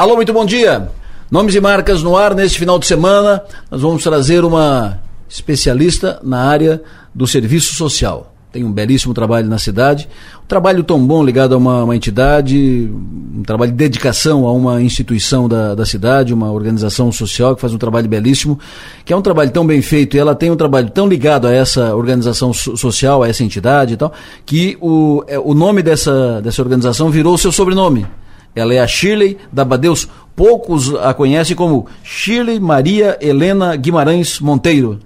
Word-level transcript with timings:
Alô, 0.00 0.16
muito 0.16 0.32
bom 0.32 0.46
dia. 0.46 0.88
Nomes 1.30 1.54
e 1.54 1.60
marcas 1.60 2.02
no 2.02 2.16
ar 2.16 2.34
neste 2.34 2.58
final 2.58 2.78
de 2.78 2.86
semana. 2.86 3.42
Nós 3.70 3.82
vamos 3.82 4.02
trazer 4.02 4.46
uma 4.46 4.98
especialista 5.28 6.18
na 6.24 6.38
área 6.38 6.82
do 7.14 7.26
serviço 7.26 7.74
social. 7.74 8.32
Tem 8.50 8.64
um 8.64 8.72
belíssimo 8.72 9.12
trabalho 9.12 9.46
na 9.46 9.58
cidade, 9.58 10.08
um 10.42 10.46
trabalho 10.46 10.82
tão 10.82 11.06
bom 11.06 11.22
ligado 11.22 11.54
a 11.54 11.58
uma, 11.58 11.84
uma 11.84 11.94
entidade, 11.94 12.90
um 12.90 13.42
trabalho 13.42 13.72
de 13.72 13.76
dedicação 13.76 14.46
a 14.46 14.52
uma 14.54 14.80
instituição 14.80 15.46
da, 15.46 15.74
da 15.74 15.84
cidade, 15.84 16.32
uma 16.32 16.50
organização 16.50 17.12
social 17.12 17.54
que 17.54 17.60
faz 17.60 17.74
um 17.74 17.78
trabalho 17.78 18.08
belíssimo, 18.08 18.58
que 19.04 19.12
é 19.12 19.16
um 19.16 19.20
trabalho 19.20 19.50
tão 19.50 19.66
bem 19.66 19.82
feito 19.82 20.16
e 20.16 20.18
ela 20.18 20.34
tem 20.34 20.50
um 20.50 20.56
trabalho 20.56 20.88
tão 20.88 21.06
ligado 21.06 21.46
a 21.46 21.52
essa 21.52 21.94
organização 21.94 22.54
so, 22.54 22.74
social, 22.74 23.22
a 23.22 23.28
essa 23.28 23.44
entidade 23.44 23.92
e 23.92 23.96
tal, 23.98 24.10
que 24.46 24.78
o, 24.80 25.22
é, 25.26 25.38
o 25.38 25.52
nome 25.52 25.82
dessa, 25.82 26.40
dessa 26.40 26.62
organização 26.62 27.10
virou 27.10 27.34
o 27.34 27.38
seu 27.38 27.52
sobrenome. 27.52 28.06
Ela 28.54 28.74
é 28.74 28.80
a 28.80 28.86
Shirley 28.86 29.38
da 29.52 29.64
Badeus. 29.64 30.08
Poucos 30.34 30.94
a 30.94 31.12
conhecem 31.12 31.54
como 31.54 31.86
Shirley 32.02 32.58
Maria 32.58 33.18
Helena 33.20 33.76
Guimarães 33.76 34.40
Monteiro. 34.40 34.98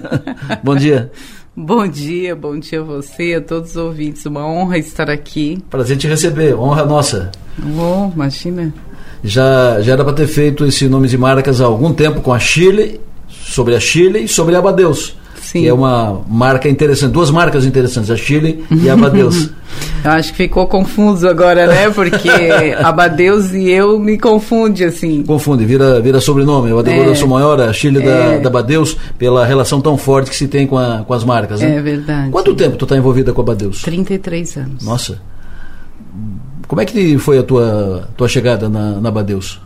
bom 0.62 0.76
dia. 0.76 1.10
Bom 1.56 1.88
dia, 1.88 2.36
bom 2.36 2.58
dia 2.58 2.82
a 2.82 2.84
você, 2.84 3.34
a 3.34 3.40
todos 3.40 3.70
os 3.70 3.76
ouvintes. 3.76 4.26
Uma 4.26 4.46
honra 4.46 4.76
estar 4.76 5.08
aqui. 5.08 5.58
Prazer 5.70 5.96
te 5.96 6.06
receber, 6.06 6.54
honra 6.54 6.84
nossa. 6.84 7.32
Oh, 7.58 8.12
imagina. 8.14 8.74
Já, 9.24 9.80
já 9.80 9.94
era 9.94 10.04
para 10.04 10.12
ter 10.12 10.26
feito 10.26 10.66
esse 10.66 10.86
nomes 10.86 11.14
e 11.14 11.16
marcas 11.16 11.60
há 11.60 11.64
algum 11.64 11.94
tempo 11.94 12.20
com 12.20 12.32
a 12.32 12.38
Shirley, 12.38 13.00
sobre 13.28 13.74
a 13.74 13.80
Shirley 13.80 14.24
e 14.24 14.28
sobre 14.28 14.54
a 14.54 14.58
Abadeus. 14.58 15.16
Sim. 15.46 15.60
Que 15.60 15.68
é 15.68 15.72
uma 15.72 16.22
marca 16.28 16.68
interessante, 16.68 17.12
duas 17.12 17.30
marcas 17.30 17.64
interessantes, 17.64 18.10
a 18.10 18.16
Chile 18.16 18.64
e 18.68 18.90
a 18.90 18.94
Abadeus. 18.94 19.48
eu 20.04 20.10
acho 20.10 20.32
que 20.32 20.38
ficou 20.38 20.66
confuso 20.66 21.28
agora, 21.28 21.68
né? 21.68 21.88
Porque 21.88 22.28
Abadeus 22.82 23.52
e 23.52 23.70
eu 23.70 23.96
me 23.96 24.18
confunde, 24.18 24.82
assim. 24.82 25.22
Confunde, 25.22 25.64
vira, 25.64 26.00
vira 26.00 26.20
sobrenome. 26.20 26.72
O 26.72 26.80
Adeus 26.80 26.98
é. 26.98 27.06
da 27.06 27.14
sua 27.14 27.28
maior, 27.28 27.60
a 27.60 27.72
Chile 27.72 28.02
é. 28.02 28.02
da, 28.02 28.38
da 28.38 28.48
Abadeus, 28.48 28.96
pela 29.16 29.46
relação 29.46 29.80
tão 29.80 29.96
forte 29.96 30.30
que 30.30 30.36
se 30.36 30.48
tem 30.48 30.66
com, 30.66 30.76
a, 30.76 31.04
com 31.06 31.14
as 31.14 31.22
marcas, 31.22 31.60
né? 31.60 31.76
É 31.76 31.80
verdade. 31.80 32.28
Quanto 32.32 32.52
tempo 32.56 32.76
tu 32.76 32.84
está 32.84 32.96
envolvida 32.96 33.32
com 33.32 33.40
a 33.40 33.44
Abadeus? 33.44 33.82
33 33.82 34.56
anos. 34.56 34.84
Nossa. 34.84 35.20
Como 36.66 36.82
é 36.82 36.84
que 36.84 37.16
foi 37.18 37.38
a 37.38 37.44
tua, 37.44 38.08
tua 38.16 38.26
chegada 38.26 38.68
na, 38.68 39.00
na 39.00 39.10
Abadeus? 39.10 39.60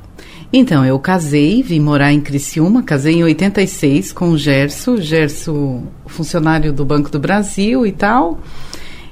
Então, 0.52 0.84
eu 0.84 0.98
casei, 0.98 1.62
vim 1.62 1.78
morar 1.78 2.12
em 2.12 2.20
Criciúma, 2.20 2.82
casei 2.82 3.16
em 3.16 3.22
86 3.22 4.12
com 4.12 4.30
o 4.30 4.38
Gerso, 4.38 5.00
Gerso, 5.00 5.82
funcionário 6.06 6.72
do 6.72 6.84
Banco 6.84 7.08
do 7.08 7.20
Brasil 7.20 7.86
e 7.86 7.92
tal. 7.92 8.40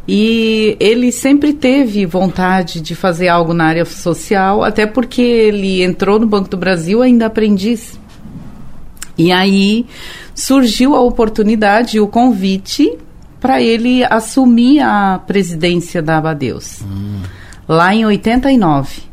E 0.06 0.76
ele 0.80 1.12
sempre 1.12 1.52
teve 1.52 2.06
vontade 2.06 2.80
de 2.80 2.94
fazer 2.94 3.28
algo 3.28 3.54
na 3.54 3.66
área 3.66 3.84
social, 3.84 4.64
até 4.64 4.84
porque 4.84 5.20
ele 5.20 5.82
entrou 5.82 6.18
no 6.18 6.26
Banco 6.26 6.48
do 6.48 6.56
Brasil 6.56 7.02
ainda 7.02 7.26
aprendiz. 7.26 8.00
E 9.16 9.30
aí 9.30 9.86
surgiu 10.34 10.96
a 10.96 11.00
oportunidade, 11.00 12.00
o 12.00 12.08
convite 12.08 12.96
para 13.38 13.60
ele 13.60 14.02
assumir 14.04 14.80
a 14.80 15.20
presidência 15.24 16.02
da 16.02 16.18
Abadeus, 16.18 16.82
hum. 16.82 17.20
lá 17.68 17.94
em 17.94 18.04
89. 18.04 19.07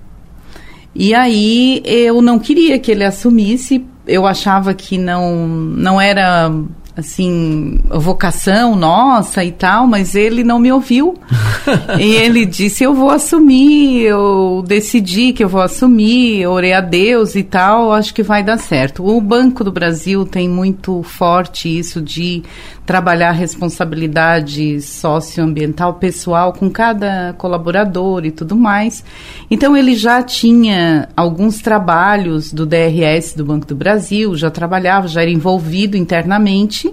E 0.96 1.14
aí 1.14 1.84
eu 1.86 2.22
não 2.22 2.40
queria 2.40 2.80
que 2.80 2.90
ele 2.90 3.04
assumisse, 3.04 3.86
eu 4.08 4.26
achava 4.26 4.74
que 4.74 4.98
não, 4.98 5.46
não 5.46 6.00
era 6.00 6.50
assim, 6.96 7.80
vocação 7.90 8.76
nossa 8.76 9.44
e 9.44 9.52
tal, 9.52 9.86
mas 9.86 10.16
ele 10.16 10.44
não 10.44 10.60
me 10.60 10.72
ouviu. 10.72 11.16
e 12.00 12.16
ele 12.16 12.46
disse: 12.46 12.84
Eu 12.84 12.94
vou 12.94 13.10
assumir, 13.10 14.04
eu 14.04 14.64
decidi 14.66 15.34
que 15.34 15.44
eu 15.44 15.50
vou 15.50 15.62
assumir, 15.62 16.48
orei 16.48 16.74
a 16.74 16.82
Deus 16.82 17.36
e 17.36 17.44
tal, 17.44 17.92
acho 17.92 18.14
que 18.14 18.24
vai 18.24 18.44
dar 18.44 18.58
certo. 18.58 19.06
O 19.06 19.20
Banco 19.20 19.64
do 19.64 19.72
Brasil 19.72 20.26
tem 20.26 20.48
muito 20.48 21.04
forte 21.04 21.68
isso 21.68 22.02
de 22.02 22.44
trabalhar 22.86 23.32
responsabilidade 23.32 24.80
socioambiental 24.80 25.96
pessoal 25.96 26.54
com 26.54 26.70
cada 26.70 27.34
colaborador 27.38 28.26
e 28.26 28.32
tudo 28.32 28.56
mais. 28.56 29.04
Então 29.50 29.76
ele 29.76 29.96
já 29.96 30.22
tinha 30.22 31.10
alguns 31.18 31.60
trabalhos 31.60 32.54
do 32.54 32.66
DRS 32.66 33.34
do 33.36 33.44
Banco 33.44 33.66
do 33.66 33.76
Brasil, 33.76 34.36
já 34.36 34.52
trabalhava, 34.52 35.08
já 35.08 35.24
era 35.24 35.32
envolvido 35.32 35.98
internamente. 35.98 36.85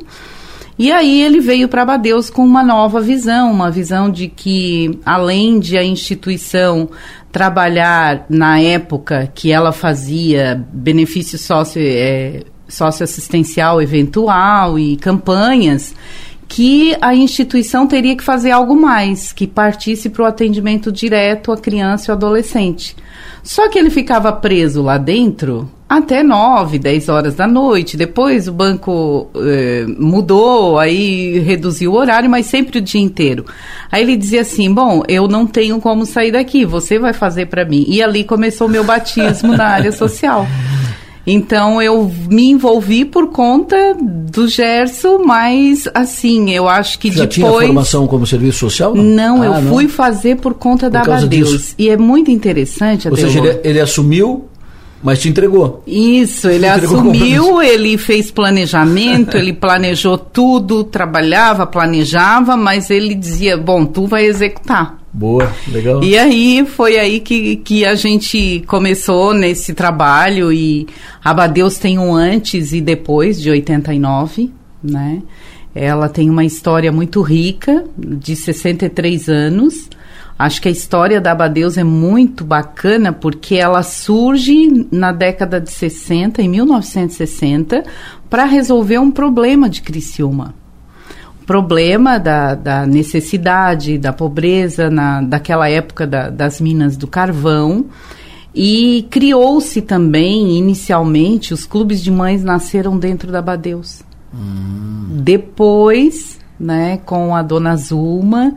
E 0.79 0.91
aí 0.91 1.23
ele 1.23 1.41
veio 1.41 1.69
para 1.69 1.83
Abadeus 1.83 2.31
com 2.31 2.45
uma 2.45 2.63
nova 2.63 3.01
visão, 3.01 3.53
uma 3.53 3.71
visão 3.71 4.11
de 4.11 4.27
que 4.27 4.99
além 5.05 5.61
de 5.61 5.77
a 5.77 5.85
instituição 5.85 6.89
trabalhar 7.31 8.27
na 8.29 8.61
época 8.61 9.31
que 9.35 9.53
ela 9.53 9.73
fazia 9.73 10.65
benefício 10.73 11.39
sócio 11.39 11.81
é, 11.83 12.43
socioassistencial 12.69 13.81
eventual 13.83 14.79
e 14.79 14.97
campanhas, 14.97 15.95
que 16.49 16.97
a 17.01 17.15
instituição 17.15 17.87
teria 17.87 18.17
que 18.17 18.23
fazer 18.23 18.51
algo 18.51 18.75
mais, 18.75 19.33
que 19.33 19.47
partisse 19.47 20.11
para 20.11 20.23
o 20.23 20.27
atendimento 20.27 20.93
direto 20.93 21.53
à 21.53 21.57
criança 21.57 22.11
e 22.11 22.11
ao 22.11 22.17
adolescente. 22.17 22.97
Só 23.43 23.69
que 23.69 23.79
ele 23.79 23.91
ficava 23.91 24.33
preso 24.33 24.83
lá 24.83 24.99
dentro 24.99 25.69
até 25.89 26.23
9, 26.23 26.79
10 26.79 27.09
horas 27.09 27.35
da 27.35 27.47
noite. 27.47 27.97
Depois 27.97 28.49
o 28.49 28.53
banco 28.53 29.29
eh, 29.37 29.85
mudou, 29.99 30.79
aí 30.79 31.39
reduziu 31.41 31.93
o 31.93 31.97
horário, 31.97 32.31
mas 32.31 32.47
sempre 32.47 32.79
o 32.79 32.81
dia 32.81 33.01
inteiro. 33.01 33.45
Aí 33.91 34.03
ele 34.03 34.17
dizia 34.17 34.41
assim: 34.41 34.73
Bom, 34.73 35.03
eu 35.09 35.29
não 35.29 35.47
tenho 35.47 35.81
como 35.81 36.07
sair 36.07 36.33
daqui, 36.33 36.65
você 36.65 36.99
vai 36.99 37.13
fazer 37.13 37.47
para 37.47 37.65
mim. 37.65 37.85
E 37.89 38.03
ali 38.03 38.25
começou 38.25 38.69
o 38.69 38.71
meu 38.71 38.85
batismo 38.85 39.57
na 39.57 39.67
área 39.67 39.93
social. 39.93 40.47
Então 41.27 41.81
eu 41.81 42.11
me 42.29 42.51
envolvi 42.51 43.05
por 43.05 43.29
conta 43.29 43.97
do 44.01 44.49
Gerson, 44.49 45.19
mas 45.19 45.89
assim, 45.95 46.51
eu 46.51 46.69
acho 46.69 46.99
que 46.99 47.11
Já 47.11 47.25
depois. 47.25 47.35
tinha 47.35 47.49
formação 47.49 48.07
como 48.07 48.27
serviço 48.27 48.59
social? 48.59 48.95
Não, 48.95 49.39
não 49.39 49.43
ah, 49.43 49.47
eu 49.47 49.63
não. 49.63 49.73
fui 49.73 49.89
fazer 49.89 50.37
por 50.37 50.55
conta 50.55 50.87
por 50.87 50.93
da 50.93 51.01
Abadeus. 51.03 51.75
E 51.79 51.89
é 51.89 51.97
muito 51.97 52.31
interessante. 52.31 53.09
Ou 53.09 53.17
seja, 53.17 53.39
ele, 53.39 53.61
ele 53.63 53.81
assumiu 53.81 54.49
mas 55.03 55.19
te 55.19 55.29
entregou. 55.29 55.83
Isso, 55.85 56.49
ele 56.49 56.67
assumiu, 56.69 57.61
ele 57.61 57.99
fez 57.99 58.31
planejamento, 58.31 59.37
ele 59.37 59.53
planejou 59.53 60.17
tudo, 60.17 60.85
trabalhava, 60.85 61.67
planejava, 61.67 62.57
mas 62.57 62.89
ele 62.89 63.15
dizia: 63.15 63.57
Bom, 63.57 63.85
tu 63.85 64.07
vai 64.07 64.27
executar. 64.27 65.02
Boa, 65.13 65.53
legal. 65.69 66.03
E 66.03 66.17
aí 66.17 66.65
foi 66.67 66.99
aí 66.99 67.21
que, 67.21 67.57
que 67.57 67.85
a 67.85 67.95
gente 67.95 68.65
começou 68.67 69.35
nesse 69.35 69.75
trabalho 69.75 70.51
e 70.51 70.87
Abadeus 71.23 71.77
tem 71.77 71.99
um 71.99 72.15
antes 72.15 72.73
e 72.73 72.81
depois 72.81 73.41
de 73.41 73.51
89, 73.51 74.51
né? 74.83 75.23
Ela 75.75 76.09
tem 76.09 76.31
uma 76.31 76.45
história 76.45 76.91
muito 76.91 77.21
rica, 77.21 77.85
de 77.97 78.35
63 78.35 79.29
anos. 79.29 79.89
Acho 80.39 80.63
que 80.63 80.69
a 80.69 80.73
história 80.73 81.21
da 81.21 81.33
Abadeus 81.33 81.77
é 81.77 81.85
muito 81.85 82.43
bacana 82.43 83.13
porque 83.13 83.57
ela 83.57 83.83
surge 83.83 84.87
na 84.91 85.13
década 85.13 85.61
de 85.61 85.71
60, 85.71 86.41
em 86.41 86.49
1960, 86.49 87.85
para 88.31 88.45
resolver 88.45 88.99
um 88.99 89.11
problema 89.11 89.69
de 89.69 89.83
Criciúma 89.83 90.62
problema 91.47 92.19
da, 92.19 92.55
da 92.55 92.87
necessidade, 92.87 93.99
da 93.99 94.13
pobreza 94.13 94.91
na, 94.91 95.21
daquela 95.23 95.69
época 95.69 96.07
da, 96.07 96.31
das 96.31 96.61
minas 96.61 96.97
do 96.97 97.07
carvão. 97.07 97.87
E 98.55 99.07
criou-se 99.11 99.81
também, 99.81 100.59
inicialmente, 100.59 101.55
os 101.55 101.65
clubes 101.65 102.03
de 102.03 102.11
mães 102.11 102.45
nasceram 102.45 102.99
dentro 102.99 103.33
da 103.33 103.41
Badeus. 103.41 104.03
Hum. 104.35 105.21
Depois, 105.23 106.39
né, 106.61 106.99
com 106.99 107.35
a 107.35 107.43
dona 107.43 107.77
Zulma, 107.77 108.55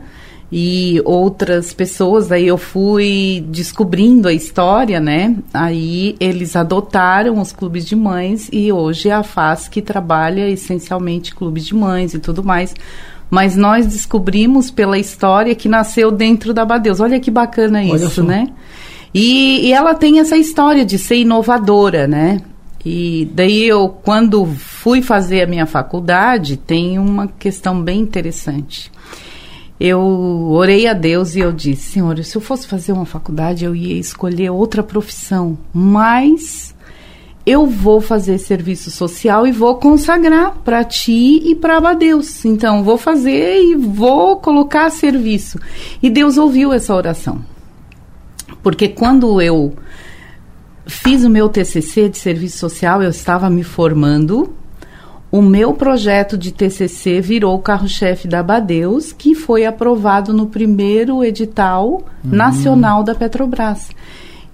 e 0.50 1.02
outras 1.04 1.72
pessoas, 1.72 2.30
aí 2.30 2.46
eu 2.46 2.56
fui 2.56 3.44
descobrindo 3.48 4.28
a 4.28 4.32
história, 4.32 5.00
né? 5.00 5.36
Aí 5.52 6.14
eles 6.20 6.54
adotaram 6.54 7.40
os 7.40 7.52
clubes 7.52 7.84
de 7.84 7.96
mães 7.96 8.48
e 8.52 8.70
hoje 8.70 9.08
é 9.08 9.12
a 9.12 9.24
FAS 9.24 9.66
que 9.66 9.82
trabalha 9.82 10.48
essencialmente 10.48 11.34
clubes 11.34 11.66
de 11.66 11.74
mães 11.74 12.14
e 12.14 12.20
tudo 12.20 12.44
mais. 12.44 12.74
Mas 13.28 13.56
nós 13.56 13.86
descobrimos 13.86 14.70
pela 14.70 14.96
história 14.96 15.52
que 15.52 15.68
nasceu 15.68 16.12
dentro 16.12 16.54
da 16.54 16.64
Badeus. 16.64 17.00
Olha 17.00 17.18
que 17.18 17.30
bacana 17.30 17.82
isso, 17.82 18.22
né? 18.22 18.46
E, 19.12 19.66
e 19.66 19.72
ela 19.72 19.94
tem 19.94 20.20
essa 20.20 20.36
história 20.36 20.84
de 20.84 20.96
ser 20.96 21.16
inovadora, 21.16 22.06
né? 22.06 22.40
E 22.84 23.28
daí 23.34 23.64
eu, 23.64 23.88
quando 23.88 24.46
fui 24.46 25.02
fazer 25.02 25.42
a 25.42 25.46
minha 25.46 25.66
faculdade, 25.66 26.56
tem 26.56 27.00
uma 27.00 27.26
questão 27.26 27.82
bem 27.82 27.98
interessante 27.98 28.92
eu 29.78 30.00
orei 30.50 30.86
a 30.86 30.92
Deus 30.92 31.36
e 31.36 31.40
eu 31.40 31.52
disse: 31.52 31.92
Senhor, 31.92 32.22
se 32.24 32.36
eu 32.36 32.40
fosse 32.40 32.66
fazer 32.66 32.92
uma 32.92 33.06
faculdade, 33.06 33.64
eu 33.64 33.74
ia 33.74 33.98
escolher 33.98 34.50
outra 34.50 34.82
profissão, 34.82 35.58
mas 35.72 36.74
eu 37.46 37.64
vou 37.64 38.00
fazer 38.00 38.38
serviço 38.38 38.90
social 38.90 39.46
e 39.46 39.52
vou 39.52 39.76
consagrar 39.76 40.56
para 40.64 40.82
ti 40.82 41.42
e 41.44 41.54
para 41.54 41.94
Deus. 41.94 42.44
Então, 42.44 42.82
vou 42.82 42.98
fazer 42.98 43.62
e 43.62 43.76
vou 43.76 44.38
colocar 44.38 44.90
serviço. 44.90 45.58
E 46.02 46.10
Deus 46.10 46.36
ouviu 46.36 46.72
essa 46.72 46.92
oração. 46.92 47.44
Porque 48.64 48.88
quando 48.88 49.40
eu 49.40 49.74
fiz 50.86 51.22
o 51.22 51.30
meu 51.30 51.48
TCC 51.48 52.08
de 52.08 52.18
serviço 52.18 52.58
social, 52.58 53.00
eu 53.00 53.10
estava 53.10 53.48
me 53.48 53.62
formando. 53.62 54.52
O 55.30 55.42
meu 55.42 55.74
projeto 55.74 56.38
de 56.38 56.52
TCC 56.52 57.20
virou 57.20 57.54
o 57.54 57.58
carro-chefe 57.58 58.28
da 58.28 58.40
Abadeus, 58.40 59.12
que 59.12 59.34
foi 59.34 59.66
aprovado 59.66 60.32
no 60.32 60.46
primeiro 60.46 61.24
edital 61.24 61.88
uhum. 61.88 62.02
nacional 62.24 63.02
da 63.02 63.14
Petrobras. 63.14 63.90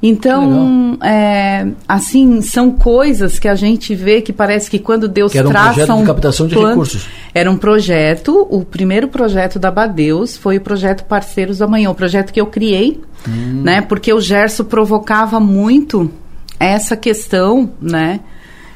Então, 0.02 0.98
é, 1.00 1.68
assim, 1.86 2.42
são 2.42 2.72
coisas 2.72 3.38
que 3.38 3.46
a 3.46 3.54
gente 3.54 3.94
vê 3.94 4.20
que 4.20 4.32
parece 4.32 4.68
que 4.68 4.80
quando 4.80 5.06
Deus 5.06 5.30
que 5.30 5.38
era 5.38 5.46
um 5.46 5.52
traça 5.52 5.74
projeto 5.74 5.92
um 5.92 6.00
de 6.00 6.06
captação 6.06 6.46
de 6.48 6.54
plano, 6.54 6.68
recursos. 6.70 7.08
Era 7.32 7.48
um 7.48 7.56
projeto, 7.56 8.44
o 8.50 8.64
primeiro 8.64 9.06
projeto 9.06 9.60
da 9.60 9.70
Badeus 9.70 10.36
foi 10.36 10.56
o 10.56 10.60
projeto 10.60 11.04
Parceiros 11.04 11.58
da 11.58 11.68
Manhã, 11.68 11.88
o 11.88 11.94
projeto 11.94 12.32
que 12.32 12.40
eu 12.40 12.46
criei, 12.46 13.00
hum. 13.28 13.62
né? 13.62 13.80
Porque 13.80 14.12
o 14.12 14.20
Gerson 14.20 14.64
provocava 14.64 15.38
muito 15.38 16.10
essa 16.58 16.96
questão, 16.96 17.70
né? 17.80 18.18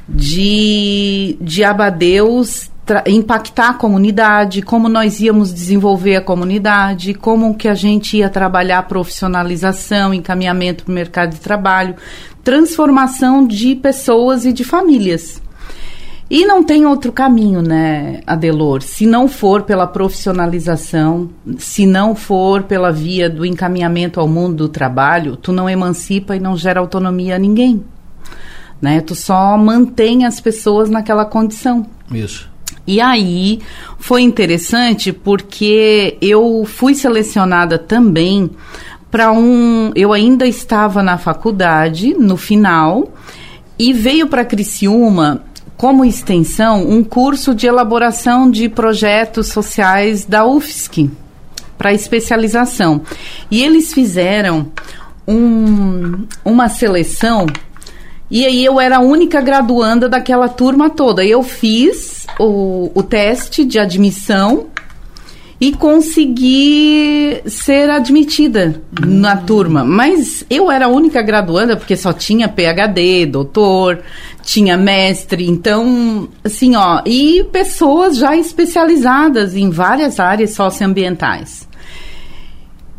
De, 0.09 1.37
de 1.41 1.65
Abadeus 1.65 2.71
impactar 3.07 3.71
a 3.71 3.75
comunidade, 3.75 4.63
como 4.63 4.89
nós 4.89 5.19
íamos 5.21 5.53
desenvolver 5.53 6.17
a 6.17 6.21
comunidade, 6.21 7.15
como 7.15 7.57
que 7.57 7.67
a 7.67 7.75
gente 7.75 8.19
ia 8.19 8.31
trabalhar 8.31 8.83
profissionalização, 8.85 10.15
encaminhamento 10.15 10.85
para 10.85 10.93
o 10.93 10.95
mercado 10.95 11.31
de 11.31 11.41
trabalho, 11.41 11.97
transformação 12.45 13.45
de 13.45 13.75
pessoas 13.75 14.45
e 14.45 14.53
de 14.53 14.63
famílias. 14.63 15.43
E 16.29 16.45
não 16.45 16.63
tem 16.63 16.87
outro 16.87 17.13
caminho, 17.13 17.63
né, 17.63 18.21
Adelor? 18.27 18.83
Se 18.83 19.07
não 19.07 19.29
for 19.29 19.63
pela 19.63 19.87
profissionalização, 19.87 21.31
se 21.57 21.87
não 21.87 22.17
for 22.17 22.65
pela 22.65 22.91
via 22.91 23.31
do 23.31 23.47
encaminhamento 23.47 24.19
ao 24.19 24.27
mundo 24.27 24.57
do 24.57 24.69
trabalho, 24.69 25.37
tu 25.37 25.53
não 25.53 25.71
emancipa 25.71 26.35
e 26.35 26.41
não 26.41 26.57
gera 26.57 26.81
autonomia 26.81 27.37
a 27.37 27.39
ninguém. 27.39 27.85
Né? 28.81 29.01
Tu 29.01 29.15
só 29.15 29.57
mantém 29.57 30.25
as 30.25 30.41
pessoas 30.41 30.91
naquela 30.91 31.25
condição. 31.25 31.87
Isso. 32.11 32.49
E 32.87 33.01
aí 33.01 33.61
foi 33.99 34.23
interessante 34.23 35.13
porque 35.13 36.17
eu 36.21 36.65
fui 36.65 36.95
selecionada 36.95 37.79
também 37.79 38.51
para 39.11 39.33
um. 39.33 39.91
Eu 39.95 40.13
ainda 40.13 40.47
estava 40.47 41.03
na 41.03 41.19
faculdade, 41.19 42.15
no 42.15 42.37
final, 42.37 43.13
e 43.79 43.93
veio 43.93 44.29
para 44.29 44.45
Criciúma 44.45 45.43
como 45.77 46.05
extensão 46.05 46.89
um 46.89 47.03
curso 47.05 47.55
de 47.55 47.67
elaboração 47.67 48.51
de 48.51 48.69
projetos 48.69 49.49
sociais 49.49 50.25
da 50.25 50.47
UFSC 50.47 51.11
para 51.77 51.93
especialização. 51.93 53.03
E 53.51 53.63
eles 53.63 53.93
fizeram 53.93 54.71
um, 55.27 56.25
uma 56.45 56.69
seleção 56.69 57.47
e 58.31 58.45
aí 58.45 58.65
eu 58.65 58.81
era 58.81 58.97
a 58.97 59.01
única 59.01 59.41
graduanda 59.41 60.09
daquela 60.09 60.49
turma 60.49 60.91
toda. 60.91 61.25
Eu 61.25 61.43
fiz 61.43 62.27
o, 62.39 62.91
o 62.95 63.03
teste 63.03 63.65
de 63.65 63.79
admissão 63.79 64.67
e 65.61 65.73
consegui 65.73 67.41
ser 67.47 67.89
admitida 67.89 68.83
uhum. 69.01 69.21
na 69.21 69.37
turma. 69.37 69.85
Mas 69.85 70.45
eu 70.51 70.71
era 70.71 70.87
a 70.87 70.89
única 70.89 71.23
graduanda 71.23 71.77
porque 71.77 71.97
só 71.97 72.13
tinha 72.13 72.49
PhD, 72.49 73.27
doutor, 73.27 74.01
tinha 74.43 74.77
mestre, 74.77 75.49
então, 75.49 76.29
assim, 76.45 76.77
ó, 76.77 77.03
e 77.05 77.45
pessoas 77.51 78.17
já 78.17 78.37
especializadas 78.37 79.57
em 79.57 79.71
várias 79.71 80.21
áreas 80.21 80.51
socioambientais. 80.51 81.66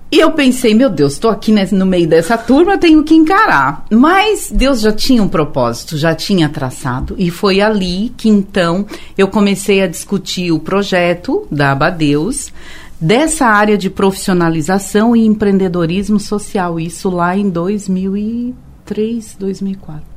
E 0.09 0.19
eu 0.19 0.31
pensei, 0.31 0.73
meu 0.73 0.89
Deus, 0.89 1.13
estou 1.13 1.29
aqui 1.29 1.51
no 1.73 1.85
meio 1.85 2.07
dessa 2.07 2.37
turma, 2.37 2.77
tenho 2.77 3.03
que 3.03 3.13
encarar. 3.13 3.85
Mas 3.91 4.49
Deus 4.49 4.79
já 4.79 4.91
tinha 4.91 5.21
um 5.21 5.27
propósito, 5.27 5.97
já 5.97 6.15
tinha 6.15 6.47
traçado. 6.47 7.13
E 7.17 7.29
foi 7.29 7.59
ali 7.59 8.13
que 8.15 8.29
então 8.29 8.85
eu 9.17 9.27
comecei 9.27 9.81
a 9.81 9.87
discutir 9.87 10.51
o 10.51 10.59
projeto 10.59 11.45
da 11.51 11.73
Abadeus 11.73 12.53
dessa 12.99 13.45
área 13.47 13.77
de 13.77 13.89
profissionalização 13.89 15.13
e 15.13 15.25
empreendedorismo 15.25 16.19
social. 16.19 16.79
Isso 16.79 17.09
lá 17.09 17.37
em 17.37 17.49
2003, 17.49 19.35
2004. 19.37 20.16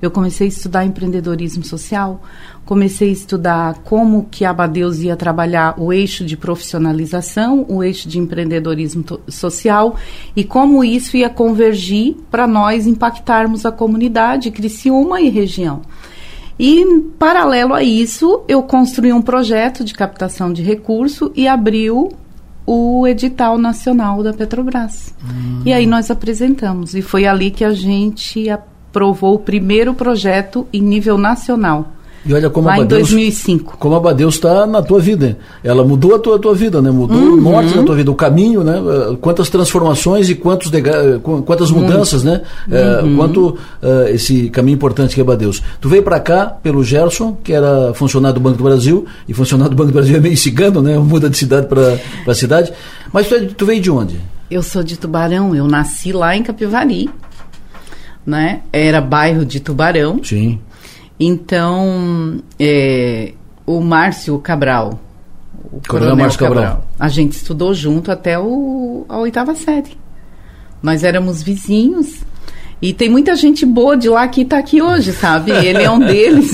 Eu 0.00 0.10
comecei 0.10 0.46
a 0.46 0.48
estudar 0.48 0.84
empreendedorismo 0.84 1.64
social, 1.64 2.22
comecei 2.64 3.08
a 3.08 3.12
estudar 3.12 3.74
como 3.84 4.28
que 4.30 4.44
a 4.44 4.50
Abadeus 4.50 5.00
ia 5.00 5.16
trabalhar 5.16 5.74
o 5.76 5.92
eixo 5.92 6.24
de 6.24 6.36
profissionalização, 6.36 7.66
o 7.68 7.82
eixo 7.82 8.08
de 8.08 8.18
empreendedorismo 8.18 9.04
social 9.28 9.96
e 10.36 10.44
como 10.44 10.84
isso 10.84 11.16
ia 11.16 11.28
convergir 11.28 12.16
para 12.30 12.46
nós 12.46 12.86
impactarmos 12.86 13.66
a 13.66 13.72
comunidade, 13.72 14.52
Criciúma 14.52 15.20
e 15.20 15.28
região. 15.28 15.82
E, 16.58 16.84
paralelo 17.18 17.72
a 17.72 17.82
isso, 17.82 18.42
eu 18.48 18.62
construí 18.62 19.12
um 19.12 19.22
projeto 19.22 19.84
de 19.84 19.94
captação 19.94 20.52
de 20.52 20.62
recurso 20.62 21.32
e 21.34 21.46
abriu 21.46 22.10
o 22.66 23.06
edital 23.06 23.56
nacional 23.56 24.22
da 24.22 24.32
Petrobras. 24.32 25.14
Hum. 25.24 25.62
E 25.64 25.72
aí 25.72 25.86
nós 25.86 26.10
apresentamos. 26.10 26.94
E 26.94 27.00
foi 27.00 27.26
ali 27.26 27.50
que 27.50 27.64
a 27.64 27.72
gente 27.72 28.50
aprovou 28.98 29.34
o 29.34 29.38
primeiro 29.38 29.94
projeto 29.94 30.66
em 30.72 30.82
nível 30.82 31.16
nacional 31.16 31.92
e 32.26 32.34
olha 32.34 32.50
como 32.50 32.66
Lá 32.66 32.74
a 32.74 32.78
Badeus, 32.78 33.10
em 33.10 33.14
2005. 33.14 33.76
Como 33.78 34.10
está 34.28 34.66
na 34.66 34.82
tua 34.82 35.00
vida. 35.00 35.38
Ela 35.62 35.84
mudou 35.84 36.16
a 36.16 36.18
tua, 36.18 36.34
a 36.34 36.38
tua 36.38 36.52
vida, 36.52 36.82
né? 36.82 36.90
Mudou 36.90 37.16
uhum. 37.16 37.34
o 37.34 37.40
norte 37.40 37.72
da 37.72 37.82
tua 37.84 37.94
vida, 37.94 38.10
o 38.10 38.14
caminho, 38.14 38.64
né? 38.64 38.76
Eh, 38.76 39.16
quantas 39.20 39.48
transformações 39.48 40.28
e 40.28 40.34
quantos 40.34 40.70
eh, 40.74 40.82
quantas 41.22 41.70
mudanças, 41.70 42.24
né? 42.24 42.42
Eh, 42.70 43.00
uhum. 43.02 43.16
quanto 43.16 43.48
uh, 43.48 44.08
esse 44.08 44.50
caminho 44.50 44.74
importante 44.74 45.14
que 45.14 45.20
é 45.20 45.22
a 45.22 45.26
Badeus. 45.26 45.62
Tu 45.80 45.88
veio 45.88 46.02
para 46.02 46.18
cá 46.18 46.46
pelo 46.46 46.82
Gerson, 46.82 47.38
que 47.42 47.52
era 47.52 47.94
funcionário 47.94 48.34
do 48.34 48.42
Banco 48.42 48.58
do 48.58 48.64
Brasil, 48.64 49.06
e 49.26 49.32
funcionário 49.32 49.70
do 49.70 49.76
Banco 49.76 49.92
do 49.92 49.94
Brasil 49.94 50.16
é 50.16 50.20
meio 50.20 50.36
cigano, 50.36 50.82
né? 50.82 50.98
Muda 50.98 51.30
de 51.30 51.38
cidade 51.38 51.68
para 51.68 52.34
cidade. 52.34 52.72
Mas 53.12 53.28
tu, 53.28 53.36
é 53.36 53.40
tu 53.46 53.64
veio 53.64 53.80
de 53.80 53.90
onde? 53.92 54.20
Eu 54.50 54.62
sou 54.62 54.82
de 54.82 54.98
Tubarão, 54.98 55.54
eu 55.54 55.66
nasci 55.66 56.12
lá 56.12 56.36
em 56.36 56.42
Capivari. 56.42 57.08
Né? 58.28 58.60
Era 58.70 59.00
bairro 59.00 59.42
de 59.42 59.58
Tubarão. 59.58 60.22
Sim. 60.22 60.60
Então, 61.18 62.42
é, 62.60 63.32
o 63.64 63.80
Márcio 63.80 64.38
Cabral, 64.38 65.00
o 65.72 65.80
Coronel, 65.88 66.14
Márcio 66.14 66.38
Cabral, 66.38 66.64
Cabral, 66.64 66.88
a 66.98 67.08
gente 67.08 67.32
estudou 67.32 67.72
junto 67.72 68.12
até 68.12 68.38
o, 68.38 69.06
a 69.08 69.16
oitava 69.16 69.54
série. 69.54 69.96
Nós 70.82 71.02
éramos 71.04 71.42
vizinhos 71.42 72.22
e 72.80 72.92
tem 72.92 73.08
muita 73.08 73.34
gente 73.34 73.66
boa 73.66 73.96
de 73.96 74.08
lá 74.08 74.28
que 74.28 74.42
está 74.42 74.58
aqui 74.58 74.80
hoje, 74.80 75.12
sabe? 75.12 75.50
Ele 75.50 75.82
é 75.82 75.90
um 75.90 75.98
deles. 76.04 76.50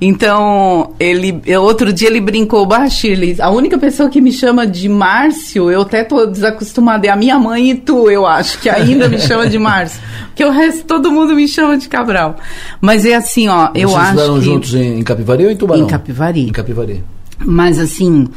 então, 0.00 0.92
ele 1.00 1.42
outro 1.58 1.92
dia 1.92 2.08
ele 2.08 2.20
brincou, 2.20 2.64
Bachir, 2.64 3.36
a 3.40 3.50
única 3.50 3.76
pessoa 3.76 4.08
que 4.08 4.20
me 4.20 4.32
chama 4.32 4.66
de 4.66 4.88
Márcio, 4.88 5.70
eu 5.70 5.82
até 5.82 6.04
tô 6.04 6.26
desacostumada, 6.26 7.06
é 7.06 7.10
a 7.10 7.16
minha 7.16 7.38
mãe 7.38 7.70
e 7.70 7.74
tu, 7.74 8.08
eu 8.10 8.26
acho, 8.26 8.60
que 8.60 8.68
ainda 8.68 9.08
me 9.08 9.18
chama 9.18 9.48
de 9.48 9.58
Márcio. 9.58 10.00
Porque 10.28 10.44
o 10.44 10.50
resto 10.50 10.84
todo 10.84 11.10
mundo 11.10 11.34
me 11.34 11.48
chama 11.48 11.76
de 11.76 11.88
Cabral. 11.88 12.36
Mas 12.80 13.04
é 13.04 13.14
assim, 13.14 13.48
ó, 13.48 13.70
Vocês 13.72 13.82
eu 13.82 13.96
acho 13.96 14.34
que... 14.34 14.40
juntos 14.40 14.74
em 14.74 15.02
Capivari 15.02 15.44
ou 15.44 15.50
em 15.50 15.56
Tubarão? 15.56 15.82
Em 15.82 15.86
Capivari. 15.86 16.42
Em 16.42 16.52
Capivari. 16.52 17.04
Mas 17.44 17.78
assim, 17.78 18.28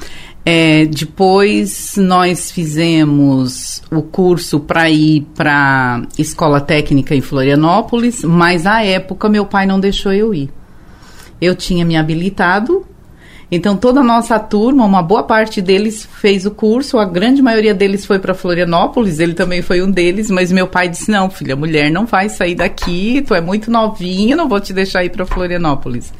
é, 0.43 0.85
depois 0.85 1.95
nós 1.97 2.51
fizemos 2.51 3.81
o 3.91 4.01
curso 4.01 4.59
para 4.59 4.89
ir 4.89 5.21
para 5.35 6.01
escola 6.17 6.59
técnica 6.59 7.13
em 7.13 7.21
Florianópolis, 7.21 8.23
mas 8.23 8.65
à 8.65 8.83
época 8.83 9.29
meu 9.29 9.45
pai 9.45 9.67
não 9.67 9.79
deixou 9.79 10.11
eu 10.11 10.33
ir. 10.33 10.49
Eu 11.39 11.55
tinha 11.55 11.85
me 11.85 11.95
habilitado, 11.95 12.85
então 13.51 13.77
toda 13.77 13.99
a 13.99 14.03
nossa 14.03 14.39
turma, 14.39 14.83
uma 14.83 15.03
boa 15.03 15.23
parte 15.23 15.61
deles 15.61 16.07
fez 16.19 16.43
o 16.45 16.51
curso, 16.51 16.97
a 16.97 17.05
grande 17.05 17.41
maioria 17.41 17.73
deles 17.73 18.03
foi 18.03 18.17
para 18.17 18.33
Florianópolis, 18.33 19.19
ele 19.19 19.33
também 19.33 19.61
foi 19.61 19.83
um 19.83 19.91
deles, 19.91 20.31
mas 20.31 20.51
meu 20.51 20.67
pai 20.67 20.89
disse: 20.89 21.11
"Não, 21.11 21.29
filha, 21.29 21.55
mulher 21.55 21.91
não 21.91 22.07
vai 22.07 22.29
sair 22.29 22.55
daqui, 22.55 23.21
tu 23.21 23.35
é 23.35 23.41
muito 23.41 23.69
novinha, 23.69 24.35
não 24.35 24.49
vou 24.49 24.59
te 24.59 24.73
deixar 24.73 25.03
ir 25.03 25.11
para 25.11 25.25
Florianópolis". 25.25 26.11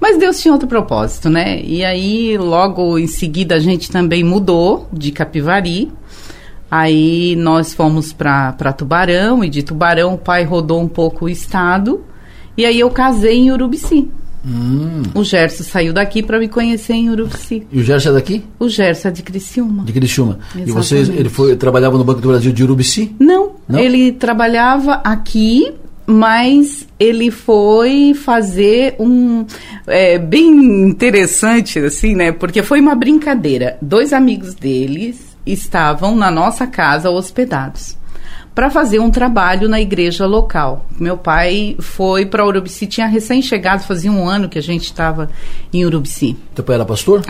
Mas 0.00 0.18
Deus 0.18 0.40
tinha 0.40 0.52
outro 0.52 0.68
propósito, 0.68 1.28
né? 1.28 1.60
E 1.62 1.84
aí, 1.84 2.36
logo 2.38 2.98
em 2.98 3.06
seguida, 3.06 3.56
a 3.56 3.58
gente 3.58 3.90
também 3.90 4.22
mudou 4.22 4.88
de 4.92 5.10
Capivari. 5.10 5.90
Aí 6.70 7.34
nós 7.36 7.74
fomos 7.74 8.12
para 8.12 8.72
Tubarão, 8.76 9.42
e 9.42 9.48
de 9.48 9.62
Tubarão 9.62 10.14
o 10.14 10.18
pai 10.18 10.44
rodou 10.44 10.80
um 10.80 10.88
pouco 10.88 11.24
o 11.24 11.28
estado. 11.28 12.04
E 12.56 12.64
aí 12.64 12.78
eu 12.78 12.90
casei 12.90 13.38
em 13.38 13.50
Urubici. 13.50 14.08
Hum. 14.46 15.02
O 15.14 15.24
Gerson 15.24 15.64
saiu 15.64 15.92
daqui 15.92 16.22
para 16.22 16.38
me 16.38 16.48
conhecer 16.48 16.94
em 16.94 17.10
Urubici. 17.10 17.66
E 17.72 17.80
o 17.80 17.82
Gerson 17.82 18.10
é 18.10 18.12
daqui? 18.12 18.44
O 18.58 18.68
Gerson 18.68 19.08
é 19.08 19.10
de 19.10 19.22
Criciúma. 19.22 19.84
De 19.84 19.92
Criciúma. 19.92 20.38
Exatamente. 20.54 20.70
E 20.70 20.72
vocês, 20.72 21.08
ele 21.08 21.28
foi, 21.28 21.56
trabalhava 21.56 21.98
no 21.98 22.04
Banco 22.04 22.20
do 22.20 22.28
Brasil 22.28 22.52
de 22.52 22.62
Urubici? 22.62 23.14
Não, 23.18 23.52
Não? 23.68 23.78
ele 23.78 24.12
trabalhava 24.12 24.94
aqui 25.04 25.72
mas 26.10 26.87
ele 26.98 27.30
foi 27.30 28.12
fazer 28.14 28.96
um 28.98 29.46
é, 29.86 30.18
bem 30.18 30.50
interessante 30.88 31.78
assim, 31.78 32.14
né? 32.14 32.32
Porque 32.32 32.62
foi 32.62 32.80
uma 32.80 32.94
brincadeira. 32.94 33.78
Dois 33.80 34.12
amigos 34.12 34.54
deles 34.54 35.36
estavam 35.46 36.16
na 36.16 36.30
nossa 36.30 36.66
casa 36.66 37.10
hospedados. 37.10 37.96
para 38.54 38.70
fazer 38.70 38.98
um 38.98 39.08
trabalho 39.08 39.68
na 39.68 39.80
igreja 39.80 40.26
local. 40.26 40.84
Meu 40.98 41.16
pai 41.16 41.76
foi 41.78 42.26
para 42.26 42.44
Urubici, 42.44 42.88
tinha 42.88 43.06
recém-chegado, 43.06 43.84
fazia 43.84 44.10
um 44.10 44.28
ano 44.28 44.48
que 44.48 44.58
a 44.58 44.62
gente 44.62 44.82
estava 44.82 45.30
em 45.72 45.86
Urubici. 45.86 46.36
Teu 46.56 46.64
pai 46.64 46.74
era 46.74 46.84
pastor? 46.84 47.22